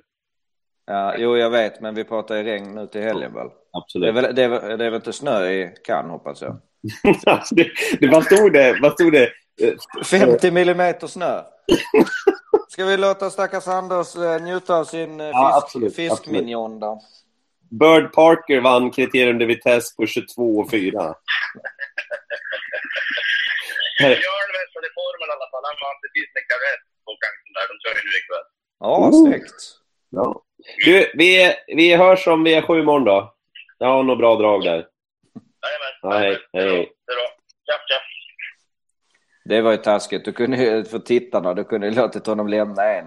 [0.88, 3.48] Ja, jo, jag vet, men vi pratar i regn nu till helgen väl?
[3.48, 4.16] Det är Absolut.
[4.16, 6.58] väl, det är, väl- det är väl inte snö i Cannes, hoppas jag?
[7.26, 7.68] Alltså, det,
[8.00, 8.78] det, vad stod det?
[8.82, 9.24] Vad stod det?
[9.64, 9.74] Eh,
[10.06, 11.42] 50 millimeter snö.
[12.70, 17.02] Ska vi låta stackars Anders eh, njuta av sin eh, Ja, fisk, absolut, fiskmignon då?
[17.70, 20.92] Bird Parker vann kriterium de vitesse på 22 och 4.
[24.00, 25.64] Björn vässade formen i alla fall.
[25.70, 27.66] Han vann precis med Carrett på kanten där.
[27.72, 28.48] De kör ju nu ikväll.
[28.80, 29.62] Ja, snyggt.
[30.10, 30.44] Ja.
[30.86, 33.34] Du, vi, vi hörs om vi är sju imorgon då.
[33.78, 34.88] Jag har något bra drag där.
[35.64, 35.94] Jajamän.
[36.02, 36.64] Ja, hej, hej.
[37.06, 37.28] Det är bra.
[39.48, 40.26] Det var ju taskigt.
[40.26, 43.06] Du kunde ju, för tittarna, du kunde ju låtit honom lämna en.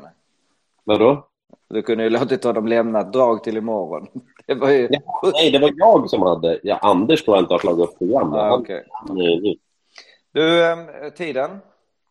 [0.84, 1.26] Vadå?
[1.70, 4.06] Du kunde ju låtit honom lämna ett drag till imorgon.
[4.46, 4.88] Det var ju...
[5.32, 6.60] Nej, det var jag som hade...
[6.62, 8.36] Ja, Anders tror jag inte har slagit upp programmet.
[8.36, 9.56] Ja, är ny.
[10.32, 10.76] Du, eh,
[11.16, 11.50] tiden?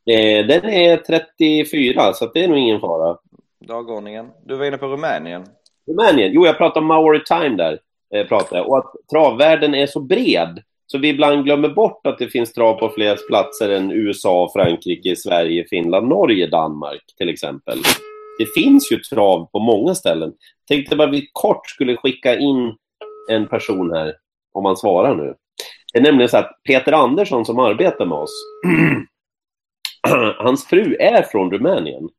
[0.06, 3.18] Eh, Den är 34, så det är nog ingen fara.
[3.60, 4.30] Dagordningen?
[4.46, 5.46] Du var inne på Rumänien.
[5.88, 6.32] Rumänien?
[6.34, 7.80] Jo, jag pratade om Maritime där.
[8.16, 8.62] Eh, pratade.
[8.62, 10.64] Och att travvärlden är så bred.
[10.92, 15.16] Så vi ibland glömmer bort att det finns trav på fler platser än USA, Frankrike,
[15.16, 17.80] Sverige, Finland, Norge, Danmark till exempel.
[18.40, 20.34] Det finns ju trav på många ställen.
[20.68, 22.76] Tänkte bara vi kort skulle skicka in
[23.30, 24.14] en person här,
[24.54, 25.34] om man svarar nu.
[25.94, 28.44] Det är nämligen så att Peter Andersson som arbetar med oss,
[30.38, 32.10] hans fru är från Rumänien.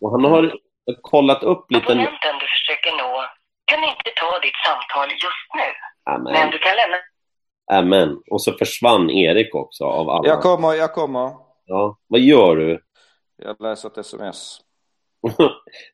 [0.00, 0.54] Och han har
[1.00, 1.92] kollat upp lite...
[1.92, 3.24] Abonnenten du försöker nå
[3.64, 5.68] kan inte ta ditt samtal just nu.
[6.06, 6.50] Men Amen.
[6.50, 6.96] du kan lämna
[7.72, 8.22] Amen.
[8.30, 10.28] Och så försvann Erik också av alla.
[10.28, 11.30] Jag kommer, jag kommer.
[11.64, 11.96] Ja.
[12.06, 12.80] Vad gör du?
[13.36, 14.60] Jag läser ett sms.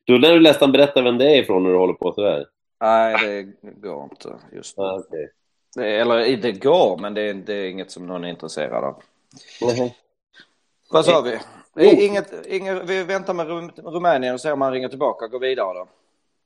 [0.07, 2.45] Då lär du nästan berätta vem det är ifrån när du håller på sådär.
[2.81, 3.15] Nej,
[3.61, 4.83] det går inte just nu.
[4.83, 5.31] Ja, okej.
[5.75, 9.01] Det, eller det går, men det är, det är inget som någon är intresserad av.
[9.61, 9.97] Nej.
[10.91, 11.39] Vad sa vi?
[12.05, 15.39] Inget, inget, vi väntar med Rum- Rumänien och ser om han ringer tillbaka och går
[15.39, 15.87] vidare då.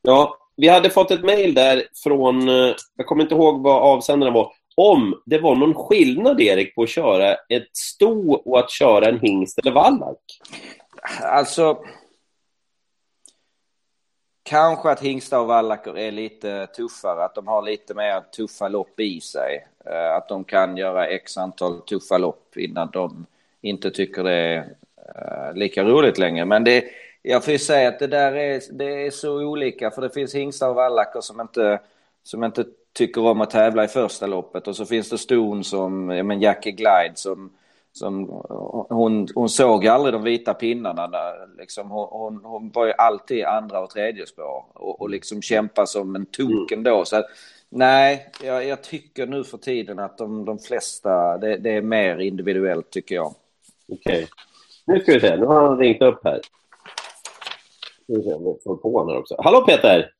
[0.01, 4.33] Ja, vi hade fått ett mejl där från, eh, jag kommer inte ihåg vad avsändaren
[4.33, 9.09] var, om det var någon skillnad, Erik, på att köra ett sto och att köra
[9.09, 10.39] en hingst eller vallack.
[11.21, 11.77] Alltså...
[14.47, 18.99] Kanske att hingstar och vallacker är lite tuffare, att de har lite mer tuffa lopp
[18.99, 19.67] i sig.
[19.85, 23.25] Eh, att de kan göra x antal tuffa lopp innan de
[23.61, 24.75] inte tycker det är
[25.15, 26.45] eh, lika roligt längre.
[26.45, 26.83] Men det,
[27.21, 30.35] jag får ju säga att det där är, det är så olika, för det finns
[30.35, 31.79] hingstar och vallacker som inte,
[32.23, 32.65] som inte
[32.95, 34.67] tycker om att tävla i första loppet.
[34.67, 37.49] Och så finns det ston som ja, men Jackie Glide som,
[37.91, 38.27] som
[38.89, 41.07] hon, hon såg aldrig de vita pinnarna.
[41.07, 45.09] Där, liksom, hon, hon, hon var ju alltid i andra och tredje spår och, och
[45.09, 47.05] liksom kämpa som en tok ändå.
[47.05, 47.25] Så att,
[47.69, 52.19] nej, jag, jag tycker nu för tiden att de, de flesta, det, det är mer
[52.19, 53.33] individuellt tycker jag.
[53.91, 54.27] Okej.
[54.85, 56.39] Nu ska vi se, nu har han ringt upp här.
[58.07, 59.35] Nu Ska vi se om vi får på honom också.
[59.39, 60.14] Hallå Peter!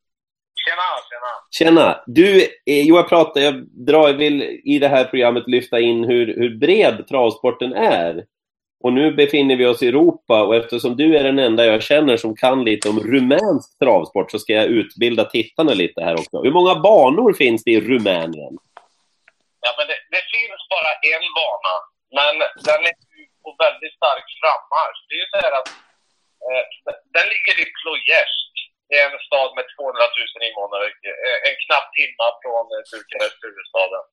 [0.66, 1.32] Tjena, tjena.
[1.52, 2.04] Tjena!
[2.06, 3.56] Du, eh, jag pratar, jag
[3.88, 8.26] drar, vill i det här programmet lyfta in hur, hur bred travsporten är.
[8.84, 12.18] Och nu befinner vi oss i Europa och eftersom du är den enda jag känner
[12.18, 16.44] som kan lite om rumänsk travsport så ska jag utbilda tittarna lite här också.
[16.44, 18.54] Hur många banor finns det i Rumänien?
[19.66, 21.74] Ja, men det, det finns bara en bana,
[22.18, 22.36] men
[22.68, 22.96] den är
[23.44, 25.00] på väldigt stark frammarsch.
[25.08, 25.70] Det är ju så här att
[26.46, 26.64] eh,
[27.16, 28.55] den ligger i Ploiești.
[28.90, 30.08] Det är en stad med 200
[30.40, 30.86] 000 invånare.
[31.28, 34.04] Eh, en knapp timme från eh, Bukarest, huvudstaden.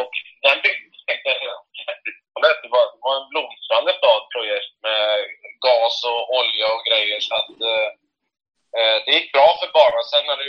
[0.00, 0.12] Och
[0.44, 1.60] den byggdes egentligen
[2.64, 5.02] det var, det var en blomstrande stad, Ploiești, med
[5.66, 7.20] gas och olja och grejer.
[7.26, 7.88] Så att, eh,
[8.78, 10.04] eh det gick bra för banan.
[10.10, 10.48] Sen när det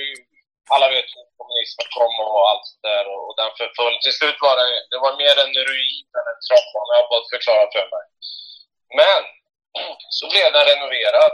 [0.74, 3.96] alla vet hur kommunismen kom och allt det där och, och den förföll.
[4.00, 7.34] Till slut var det, det var mer en ruin än en travbana, jag har fått
[7.36, 8.06] förklara för mig.
[9.00, 9.22] Men
[10.18, 11.34] så blev den renoverad.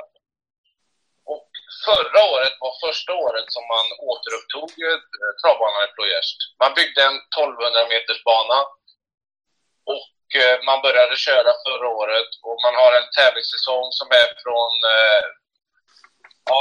[1.83, 4.99] Förra året var första året som man återupptog eh,
[5.41, 6.43] travbanan i Ploiești.
[6.63, 8.59] Man byggde en 1200 meters bana
[9.93, 14.73] och eh, man började köra förra året och man har en tävlingssäsong som är från
[14.93, 15.25] eh,
[16.49, 16.59] ja,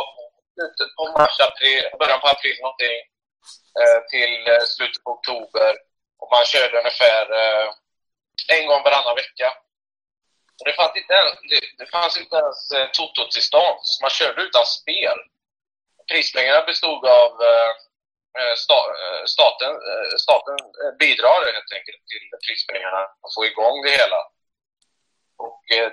[0.54, 2.98] slutet på mars, april, början på april någonting
[4.10, 4.36] till
[4.74, 5.72] slutet på oktober.
[6.20, 7.24] Och man körde ungefär
[8.54, 9.48] en gång varannan vecka.
[10.58, 14.42] Och det, fanns inte ens, det, det fanns inte ens eh, tototillstånd, så man körde
[14.42, 15.18] utan spel.
[16.10, 17.72] Prispengarna bestod av eh,
[18.38, 23.76] eh, sta, eh, staten, eh, staten eh, bidrar helt enkelt till prispengarna och få igång
[23.84, 24.20] det hela.
[25.46, 25.90] Och eh,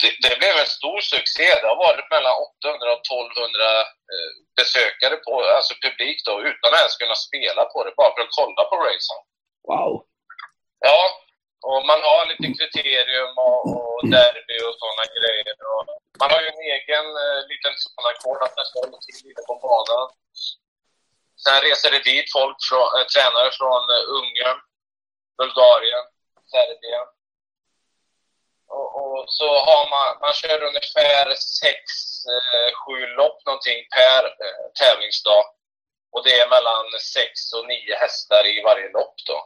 [0.00, 1.46] det, det blev en stor succé.
[1.60, 3.80] Det har varit mellan 800 och 1200
[4.12, 8.22] eh, besökare, på, alltså publik då, utan att ens kunna spela på det, bara för
[8.22, 9.20] att kolla på racen.
[9.68, 9.92] Wow!
[10.88, 10.98] Ja,
[11.62, 15.56] och man har lite kriterium och, och derby och sådana grejer.
[15.72, 15.84] Och
[16.20, 17.74] man har ju en egen eh, liten
[18.10, 20.08] ackord att nästan hålla till lite på banan.
[21.44, 24.58] Sen reser det dit folk, från, eh, tränare från eh, Ungern,
[25.38, 26.04] Bulgarien,
[26.52, 27.06] Serbien.
[28.76, 31.24] Och, och så har man, man kör ungefär
[31.60, 31.80] sex,
[32.34, 35.44] eh, sju lopp någonting per eh, tävlingsdag.
[36.12, 36.84] Och det är mellan
[37.16, 39.38] sex och nio hästar i varje lopp då.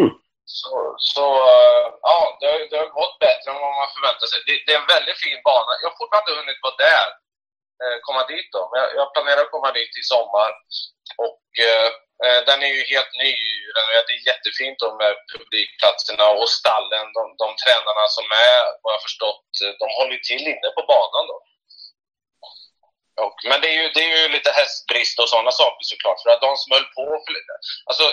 [0.00, 0.14] Mm.
[0.58, 4.38] Så, så eh, ja, det, har- det har gått bättre än vad man förväntar sig.
[4.46, 5.72] Det, det är en väldigt fin bana.
[5.80, 7.08] Jag har fortfarande inte hunnit vara där,
[7.82, 8.62] eh, komma dit då.
[8.70, 10.50] Men jag, jag planerar att komma dit i sommar.
[11.26, 11.88] Och eh,
[12.24, 13.34] eh den är ju helt ny.
[14.06, 17.06] Det är jättefint då med publikplatserna och stallen.
[17.16, 19.48] De, de tränarna som är, vad jag förstått,
[19.80, 21.36] de håller ju till inne på banan då.
[23.26, 26.22] Och, men det är, ju, det är ju lite hästbrist och sådana saker såklart.
[26.22, 27.04] För att de som höll på...
[27.24, 27.32] För,
[27.88, 28.04] alltså,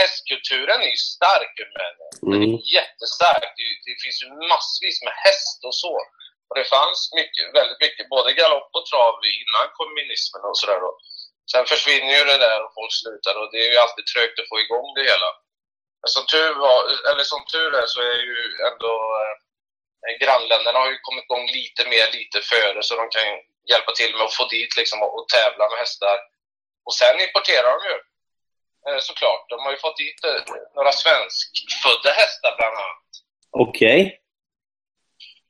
[0.00, 2.12] hästkulturen är ju stark i Rumänien.
[2.20, 2.54] Den Mm.
[2.54, 3.50] är jättestark.
[3.58, 5.94] Det, det finns ju massvis med häst och så.
[6.48, 10.80] Och det fanns mycket, väldigt mycket, både galopp och trav innan kommunismen och sådär.
[11.52, 14.50] Sen försvinner ju det där och folk slutar och det är ju alltid trögt att
[14.52, 15.30] få igång det hela.
[16.00, 16.80] Men som tur, var,
[17.10, 18.38] eller som tur är så är ju
[18.70, 23.26] ändå eh, grannländerna har ju kommit igång lite mer, lite före så de kan
[23.70, 26.18] hjälpa till med att få dit liksom och, och tävla med hästar.
[26.86, 27.96] Och sen importerar de ju
[28.86, 29.48] eh, såklart.
[29.48, 30.40] De har ju fått dit eh,
[30.76, 33.10] några svenskfödda hästar bland annat.
[33.50, 34.20] Okej.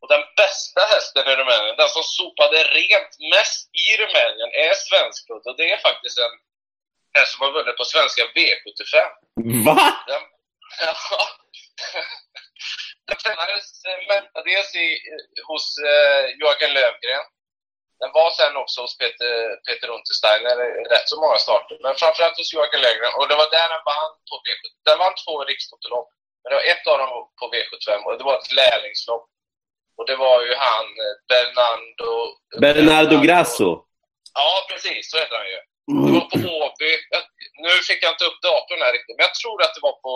[0.00, 5.44] Och den bästa hästen i Rumänien, den som sopade rent mest i Rumänien, är svenskfödd.
[5.48, 6.34] Och det är faktiskt en
[7.16, 8.94] häst som har vunnit på svenska V75.
[9.66, 9.76] Va?
[10.10, 10.22] Den,
[10.86, 11.22] ja,
[13.06, 14.72] den tränades eh, mestadels
[15.48, 17.26] hos eh, Joakim Lövgren.
[18.02, 19.32] Den var sen också hos Peter,
[19.66, 21.76] Peter Untersteiner i rätt så många starter.
[21.84, 23.14] Men framförallt hos Joakim Lövgren.
[23.18, 24.64] Och det var där den vann på V75.
[24.88, 26.10] Den vann två rikslottolopp.
[26.40, 29.26] Men det var ett av dem på V75 och det var ett lärlingslopp.
[29.96, 30.86] Och det var ju han,
[31.32, 32.10] Bernardo...
[32.64, 33.70] Bernardo Grasso.
[34.40, 35.10] Ja, precis.
[35.10, 35.60] Så heter han ju.
[36.04, 36.92] Det var på Åby.
[37.14, 37.22] Jag,
[37.64, 40.14] nu fick jag inte upp datorn här riktigt, men jag tror att det var på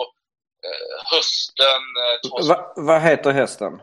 [0.65, 2.55] eh, hösten eh, 2000.
[2.55, 3.81] Va, vad heter hästen?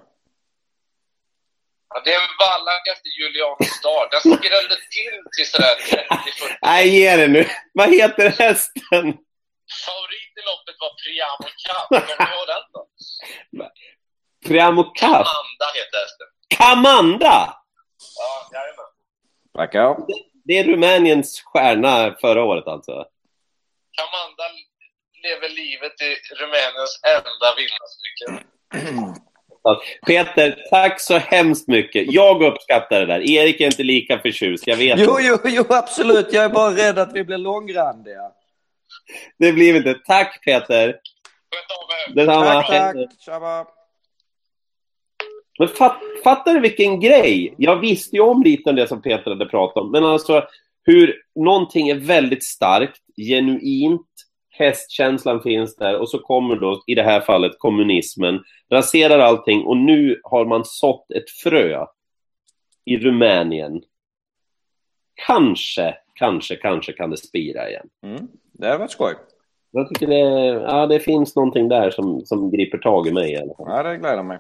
[1.95, 4.09] Ja, det är en vallack efter Julian Stad.
[4.11, 6.57] Den skrällde till till sådär 30-40.
[6.63, 7.47] Nej, ge det nu.
[7.73, 9.05] Vad heter hästen?
[9.87, 11.89] Favorit i loppet var Priamo Cup.
[11.89, 12.83] Kommer du ihåg den då?
[14.49, 15.05] Priamo Cup.
[15.05, 16.27] Amanda heter hästen.
[16.59, 17.57] Kamanda!
[18.19, 18.85] Ja, jajamän.
[19.55, 19.97] Tackar.
[20.45, 22.93] Det är Rumäniens stjärna förra året alltså.
[24.05, 24.45] Amanda
[25.23, 28.47] lever livet i Rumäniens enda vinnarcykel.
[30.07, 32.13] Peter, tack så hemskt mycket.
[32.13, 33.21] Jag uppskattar det där.
[33.31, 35.01] Erik är inte lika förtjust, jag vet.
[35.01, 36.33] Jo, jo, jo, absolut.
[36.33, 38.31] Jag är bara rädd att vi blir långrandiga.
[39.39, 39.95] Det blir inte.
[39.95, 40.89] Tack Peter.
[40.89, 40.97] Er.
[42.15, 42.45] Detsamma.
[42.45, 42.97] Tack, tack.
[43.25, 43.67] Tjaba.
[45.59, 47.55] Men fat, fattar du vilken grej?
[47.59, 49.91] Jag visste ju om lite om det som Peter hade pratat om.
[49.91, 50.45] Men alltså
[50.85, 54.07] hur någonting är väldigt starkt, genuint,
[54.53, 58.41] hästkänslan finns där och så kommer då i det här fallet kommunismen,
[58.71, 61.87] raserar allting och nu har man sått ett frö
[62.85, 63.83] i Rumänien.
[65.27, 67.87] Kanske, kanske, kanske kan det spira igen.
[68.07, 68.29] Mm.
[68.53, 69.15] Det har varit skoj.
[69.71, 70.19] Jag tycker det,
[70.71, 73.67] ja, det finns någonting där som, som griper tag i mig i alla fall.
[73.69, 74.39] Ja, det gläder mig.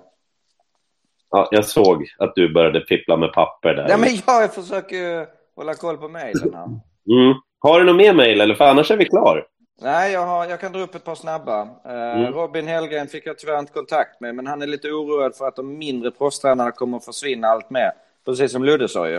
[1.30, 3.86] Ja, jag såg att du började fippla med papper där.
[3.88, 6.64] Ja, men jag försöker hålla koll på mejlen här.
[6.64, 7.34] Mm.
[7.58, 8.54] Har du något mer mejl eller?
[8.54, 9.46] För annars är vi klar.
[9.82, 11.60] Nej, jag, har, jag kan dra upp ett par snabba.
[11.84, 12.32] Eh, Mm.
[12.32, 15.56] Robin Hellgren fick jag tyvärr inte kontakt med, men han är lite oroad för att
[15.56, 17.90] de mindre proffstränarna kommer att försvinna allt mer.
[18.24, 19.16] Precis som Ludde sa ju.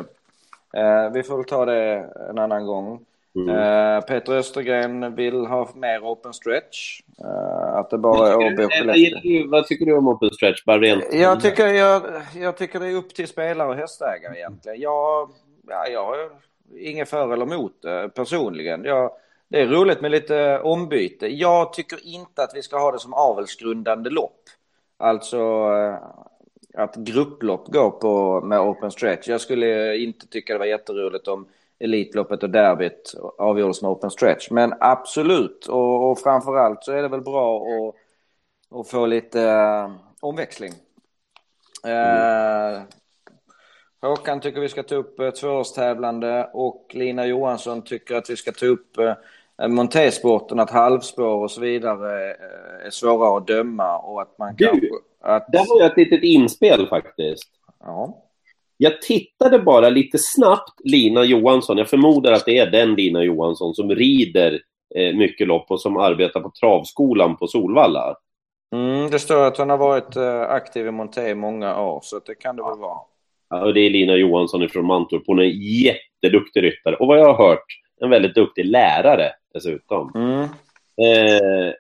[0.77, 2.99] Eh, vi får väl ta det en annan gång.
[3.35, 3.49] Mm.
[3.49, 6.99] Eh, Peter Östergren vill ha mer open stretch.
[7.73, 9.63] Att det bara är AB och vad, Skellefteå.
[9.63, 10.65] tycker du om open stretch?
[10.65, 11.13] Bara rent...
[11.13, 12.01] Jag tycker, jag,
[12.35, 14.81] jag tycker det är upp till spelare och hästägare egentligen.
[14.81, 15.29] Jag,
[15.67, 16.17] ja, jag har
[16.79, 17.73] inget för eller emot
[18.15, 18.83] personligen.
[18.83, 19.11] Jag,
[19.53, 21.27] det är roligt med lite ombyte.
[21.27, 24.41] Jag tycker inte att vi ska ha det som avelsgrundande lopp.
[24.97, 25.97] Alltså eh,
[26.73, 29.27] att grupplopp går på med open stretch.
[29.27, 31.47] Jag skulle inte tycka det var jätteroligt om
[31.79, 34.51] Elitloppet och derbyt avgjordes med open stretch.
[34.51, 37.95] Men absolut, och, och framförallt så är det väl bra att,
[38.79, 40.71] att få lite eh, omväxling.
[41.87, 42.81] Eh,
[44.01, 48.51] Håkan tycker vi ska ta upp eh, tvåårstävlande och Lina Johansson tycker att vi ska
[48.51, 49.13] ta upp eh,
[49.67, 54.65] montésporten, att halvspår och så vidare eh, är svåra att döma och att man Du,
[54.65, 54.87] kanske...
[55.21, 57.49] Att, Där har jag ett litet inspel faktiskt.
[57.79, 58.19] ja.
[58.77, 61.77] Jag tittade bara lite snabbt Lina Johansson.
[61.77, 64.59] Jag förmodar att det är den Lina Johansson som rider
[64.95, 68.15] eh, mycket lopp och som arbetar på travskolan på Solvalla.
[68.75, 72.19] Mm, det står att hon har varit eh, aktiv i Monté i många år, så
[72.25, 72.97] det kan det väl vara.
[73.49, 75.23] Ja, och det är Lina Johansson från Mantorp.
[75.27, 76.95] Hon är en jätteduktig ryttare.
[76.95, 77.65] Och vad jag har hört,
[78.01, 80.11] en väldigt duktig lärare dessutom.
[80.15, 80.41] Mm.
[80.97, 81.73] Eh,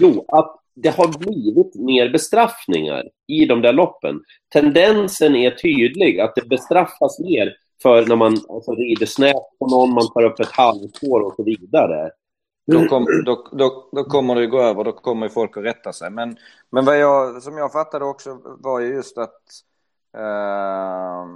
[0.00, 4.20] jo, att det har blivit mer bestraffningar i de där loppen.
[4.52, 9.94] Tendensen är tydlig att det bestraffas mer för när man alltså, rider snett på någon,
[9.94, 12.10] man tar upp ett halvspår och så vidare.
[12.66, 16.10] Då, kom, då, då, då kommer det gå över, då kommer folk att rätta sig.
[16.10, 16.36] Men,
[16.70, 19.42] men vad jag, som jag fattade också var ju just att
[20.16, 21.26] eh,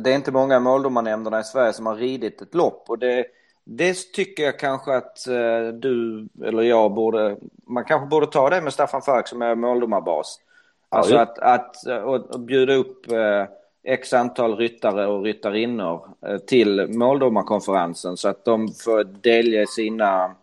[0.00, 3.26] det är inte många måldomarnämnderna i Sverige som har ridit ett lopp och det,
[3.70, 8.60] det tycker jag kanske att eh, du eller jag borde, man kanske borde ta det
[8.60, 10.40] med Staffan Falk som är måldomarbas.
[10.88, 13.44] Alltså Ja, att, att och, och bjuda upp eh,
[13.84, 20.34] x antal ryttare och ryttarinnor eh, till måldomarkonferensen så att de får delge sina...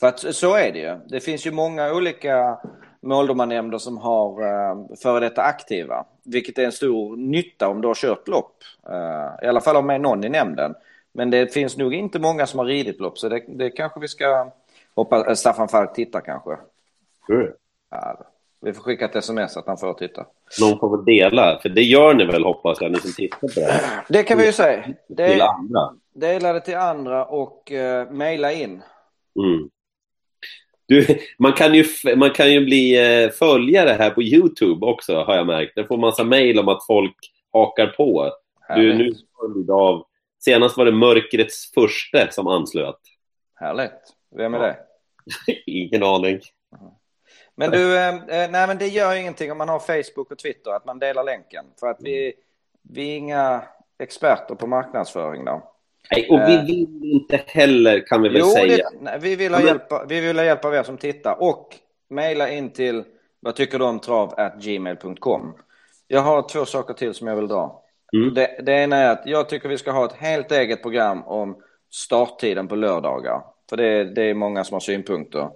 [0.00, 0.96] För att så är det ju.
[1.06, 2.58] Det finns ju många olika
[3.00, 6.04] måldomarnämnder som har eh, före detta aktiva.
[6.24, 8.56] Vilket är en stor nytta om du har kört lopp.
[8.88, 10.74] Eh, I alla fall om det är någon i nämnden.
[11.14, 14.08] Men det finns nog inte många som har ridit lopp så det, det kanske vi
[14.08, 14.50] ska
[14.94, 16.56] hoppas eh, Staffan Falk tittar kanske.
[17.26, 17.56] Tror du?
[17.90, 18.18] Ja,
[18.60, 20.26] vi får skicka ett sms att han får titta.
[20.60, 23.46] Någon får väl dela, för det gör ni väl hoppas jag, ni som tittar på
[23.54, 24.04] det här.
[24.08, 24.82] Det kan vi ju säga.
[24.82, 25.94] Till Det, andra.
[26.14, 28.82] dela det till andra och uh, mejla in.
[29.38, 29.70] Mm.
[30.86, 31.06] Du,
[31.38, 31.84] man, kan ju,
[32.16, 35.72] man kan ju bli eh, följare här på Youtube också, har jag märkt.
[35.74, 37.16] Jag får massa mejl om att folk
[37.52, 38.32] hakar på.
[38.76, 40.04] Du är nu följd av...
[40.44, 43.00] Senast var det Mörkrets första som anslöt.
[43.54, 43.92] Härligt.
[44.36, 44.64] Vem är Ja.
[44.66, 44.76] det?
[45.66, 46.40] Ingen aning.
[47.56, 50.70] Men du, eh, eh, nej men det gör ingenting om man har Facebook och Twitter
[50.70, 51.64] att man delar länken.
[51.80, 52.32] För att vi,
[52.82, 53.62] vi är inga
[53.98, 55.70] experter på marknadsföring då.
[56.10, 56.64] Nej, och vi Eh.
[56.64, 58.76] vill inte heller, kan vi väl Jo, säga.
[58.76, 60.96] det, nej, vi, vill ha Ja, men- hjälp, vi vill ha hjälp av er som
[60.98, 61.76] tittar och
[62.10, 63.04] mejla in till
[63.40, 65.54] vad tycker du om trav at gmail.com.
[66.08, 67.83] Jag har två saker till som jag vill dra.
[68.14, 68.34] Mm.
[68.34, 71.56] Det, det ena är att jag tycker vi ska ha ett helt eget program om
[71.90, 73.42] starttiden på lördagar.
[73.70, 75.50] För det, det är många som har synpunkter.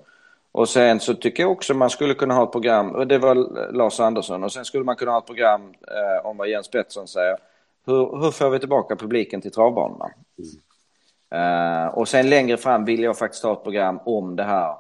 [0.53, 3.35] Och sen så tycker jag också man skulle kunna ha ett program, och det var
[3.73, 7.09] Lars Andersson, och sen skulle man kunna ha ett program eh, om vad Jens Pettersson
[7.09, 7.37] säger.
[7.87, 10.11] Hur, hur får vi tillbaka publiken till travbanorna?
[11.31, 14.75] Eh, och sen längre fram vill jag faktiskt ha ett program om det här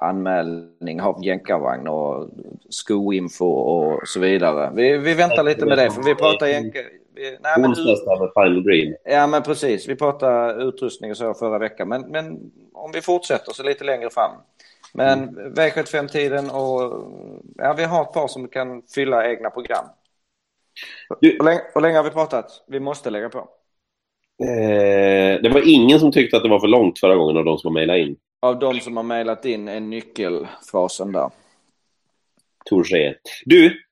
[0.00, 2.28] anmälning av jänkarvagn och
[2.70, 4.72] skoinfo och så vidare.
[4.74, 6.78] Vi, vi väntar lite med det för vi pratar jänka...
[7.14, 8.94] Vi, nej, men, Onsdags hade Final Dream.
[9.04, 13.52] ja men precis, vi pratade utrustning och så förra veckan men, men om vi fortsätter
[13.52, 14.30] så lite längre fram.
[14.94, 17.04] Men V75-tiden och
[17.56, 19.84] ja, vi har ett par som kan fylla egna program.
[21.20, 22.46] Du- Hur länge, hur länge har vi pratat?
[22.68, 23.38] Vi måste lägga på.
[24.44, 27.58] Eh, det var ingen som tyckte att det var för långt förra gången av de
[27.58, 28.16] som mejlat in.
[28.42, 31.30] Av de som har mejlat in är nyckelfrasen där.
[32.64, 33.14] Touché.
[33.44, 33.82] Du,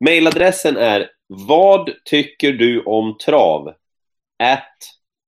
[0.00, 3.68] mejladressen är Vad tycker du om trav?
[4.38, 4.78] At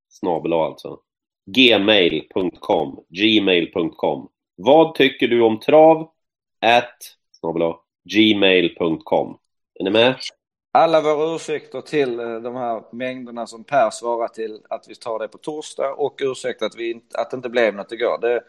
[0.09, 0.99] snabel alltså.
[1.47, 3.05] Gmail.com.
[3.09, 4.29] Gmail.com.
[4.57, 6.11] Vad tycker du om trav?
[6.61, 7.73] At snabel
[8.15, 9.39] Gmail.com.
[9.81, 10.15] Är ni med?
[10.73, 15.19] Alla våra ursäkter till eh, de här mängderna som Per svarar till att vi tar
[15.19, 18.19] det på torsdag och ursäkt att, vi, att det inte blev något igår.
[18.21, 18.43] Det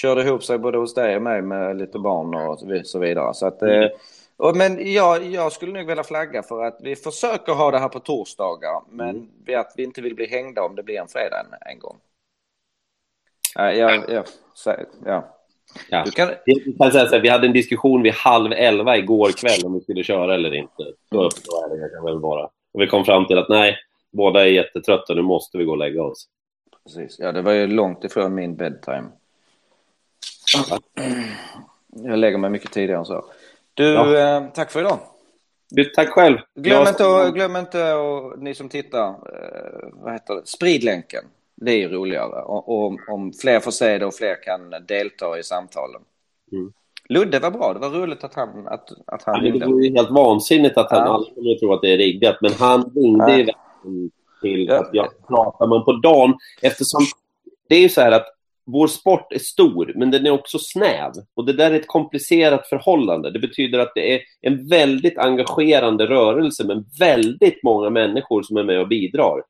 [0.00, 3.34] körde ihop sig både hos dig och mig med lite barn och så vidare.
[3.34, 3.88] Så att, eh,
[4.36, 7.88] och, men jag, jag skulle nog vilja flagga för att vi försöker ha det här
[7.88, 11.40] på torsdagar men vi, att vi inte vill bli hängda om det blir en fredag
[11.40, 11.96] en, en gång.
[13.54, 14.24] Ja, ja, ja,
[15.04, 15.34] ja.
[15.90, 16.04] Ja.
[16.04, 19.30] Du kan, Jag kan säga så här, vi hade en diskussion vid halv elva igår
[19.32, 20.82] kväll om vi skulle köra eller inte.
[21.08, 22.44] Så så ärliga kan vi väl vara.
[22.44, 23.76] Och vi kom fram till att nej,
[24.12, 26.28] båda är jättetrötta, nu måste vi gå och lägga oss.
[26.84, 27.16] Precis.
[27.18, 29.08] Ja, det var ju långt ifrån min bedtime.
[32.04, 33.24] Jag lägger mig mycket tidigare än så.
[33.74, 34.36] Du, Ja.
[34.36, 34.98] eh, tack för idag.
[35.94, 36.38] Tack själv.
[36.54, 40.46] Glöm Jag- inte, och, glöm inte och, ni som tittar, eh, vad heter det?
[40.46, 41.24] sprid länken.
[41.56, 42.42] Det är ju roligare.
[42.42, 46.00] Och, och, om fler får se det och fler kan delta i samtalen.
[46.52, 46.72] Mm.
[47.08, 47.72] Ludde var bra.
[47.72, 49.66] Det var roligt att han, att, att han Ja, men det ringde.
[49.66, 51.14] vore helt vansinnigt att han Ja.
[51.14, 52.36] alla kommer att tro att det är riggat.
[52.40, 53.52] Men han ringde Ja.
[54.42, 56.34] till att jag pratar man på dagen.
[56.62, 57.00] Eftersom
[57.68, 58.26] det är ju så här att
[58.72, 61.12] vår sport är stor, men den är också snäv.
[61.34, 63.30] Och det där är ett komplicerat förhållande.
[63.30, 68.64] Det betyder att det är en väldigt engagerande rörelse med väldigt många människor som är
[68.64, 69.42] med och bidrar.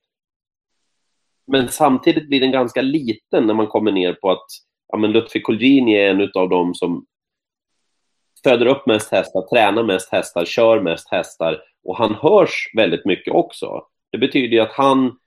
[1.46, 4.46] Men samtidigt blir den ganska liten när man kommer ner på att
[4.88, 7.06] ja, men Lutfi Colgjini är en av dem som
[8.44, 13.34] föder upp mest hästar, tränar mest hästar, kör mest hästar och han hörs väldigt mycket
[13.34, 13.82] också.
[14.12, 15.18] Det betyder ju att han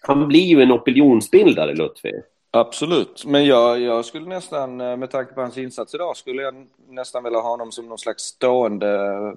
[0.00, 2.12] han blir ju en opinionsbildare, Lutfi.
[2.50, 6.54] Absolut, men jag, jag skulle nästan, eh, med tanke på hans insats idag, skulle jag
[6.88, 9.32] nästan vilja ha honom som någon slags stående eh,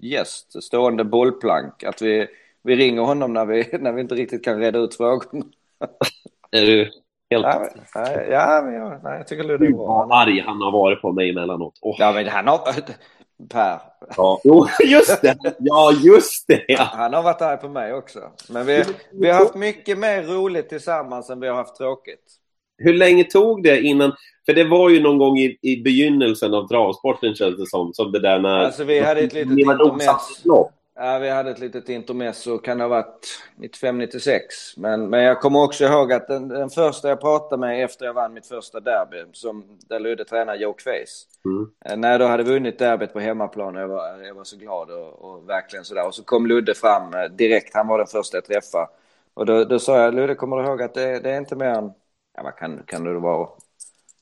[0.00, 1.84] gäst, stående bollplank.
[1.84, 2.26] Att vi,
[2.62, 5.44] vi ringer honom när vi, när vi inte riktigt kan reda ut frågorna.
[6.50, 6.90] Är du
[7.30, 7.46] helt...
[7.46, 10.06] Ja, men, ja, men jag, nej, jag tycker Ludde är bra.
[10.08, 11.78] vad arg han har varit på mig emellanåt.
[11.82, 12.60] Åh, Ja, men han har...
[13.48, 13.80] Per,
[14.16, 14.40] ja.
[14.44, 15.36] Jo, just det!
[15.58, 16.64] Ja, just det!
[16.68, 16.88] Ja.
[16.92, 18.20] han har varit arg på mig också.
[18.48, 22.40] Men vi, vi har haft mycket mer roligt tillsammans än vi har haft tråkigt.
[22.78, 24.12] Hur länge tog det innan...
[24.46, 27.92] För det var ju någon gång i, i begynnelsen av travsporten känns det som.
[27.94, 28.64] Som det där när...
[28.64, 30.70] Alltså, vi hade ett litet intermezzo.
[30.94, 34.40] Ja, vi hade ett litet intermezzo, kan det ha varit 95-96.
[34.76, 38.14] Men, men jag kommer också ihåg att den, den första jag pratade med efter jag
[38.14, 41.26] vann mitt första derby, som, där Ludde tränade Joke Face.
[41.44, 41.70] Mm.
[41.84, 44.56] Eh, När jag då hade vunnit derbyt på hemmaplan och jag var, jag var så
[44.56, 46.06] glad och, och verkligen sådär.
[46.06, 48.88] Och så kom Ludde fram eh, direkt, han var den första jag träffade.
[49.34, 51.66] Och då, då sa jag, Ludde kommer du ihåg att det, det är inte mer
[51.70, 51.92] än,
[52.36, 53.48] ja vad kan, kan det vara,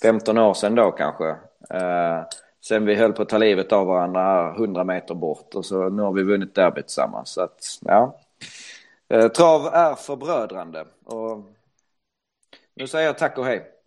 [0.03, 1.29] 15 år sedan då kanske.
[1.71, 2.23] Eh,
[2.61, 6.03] sen vi höll på att ta livet av varandra 100 meter bort och så nu
[6.03, 7.31] har vi vunnit derbyt tillsammans.
[7.31, 8.21] Så att, ja.
[9.09, 10.87] Eh, trav är förbrödrande.
[11.05, 11.45] Och
[12.75, 13.78] nu säger jag tack och hej.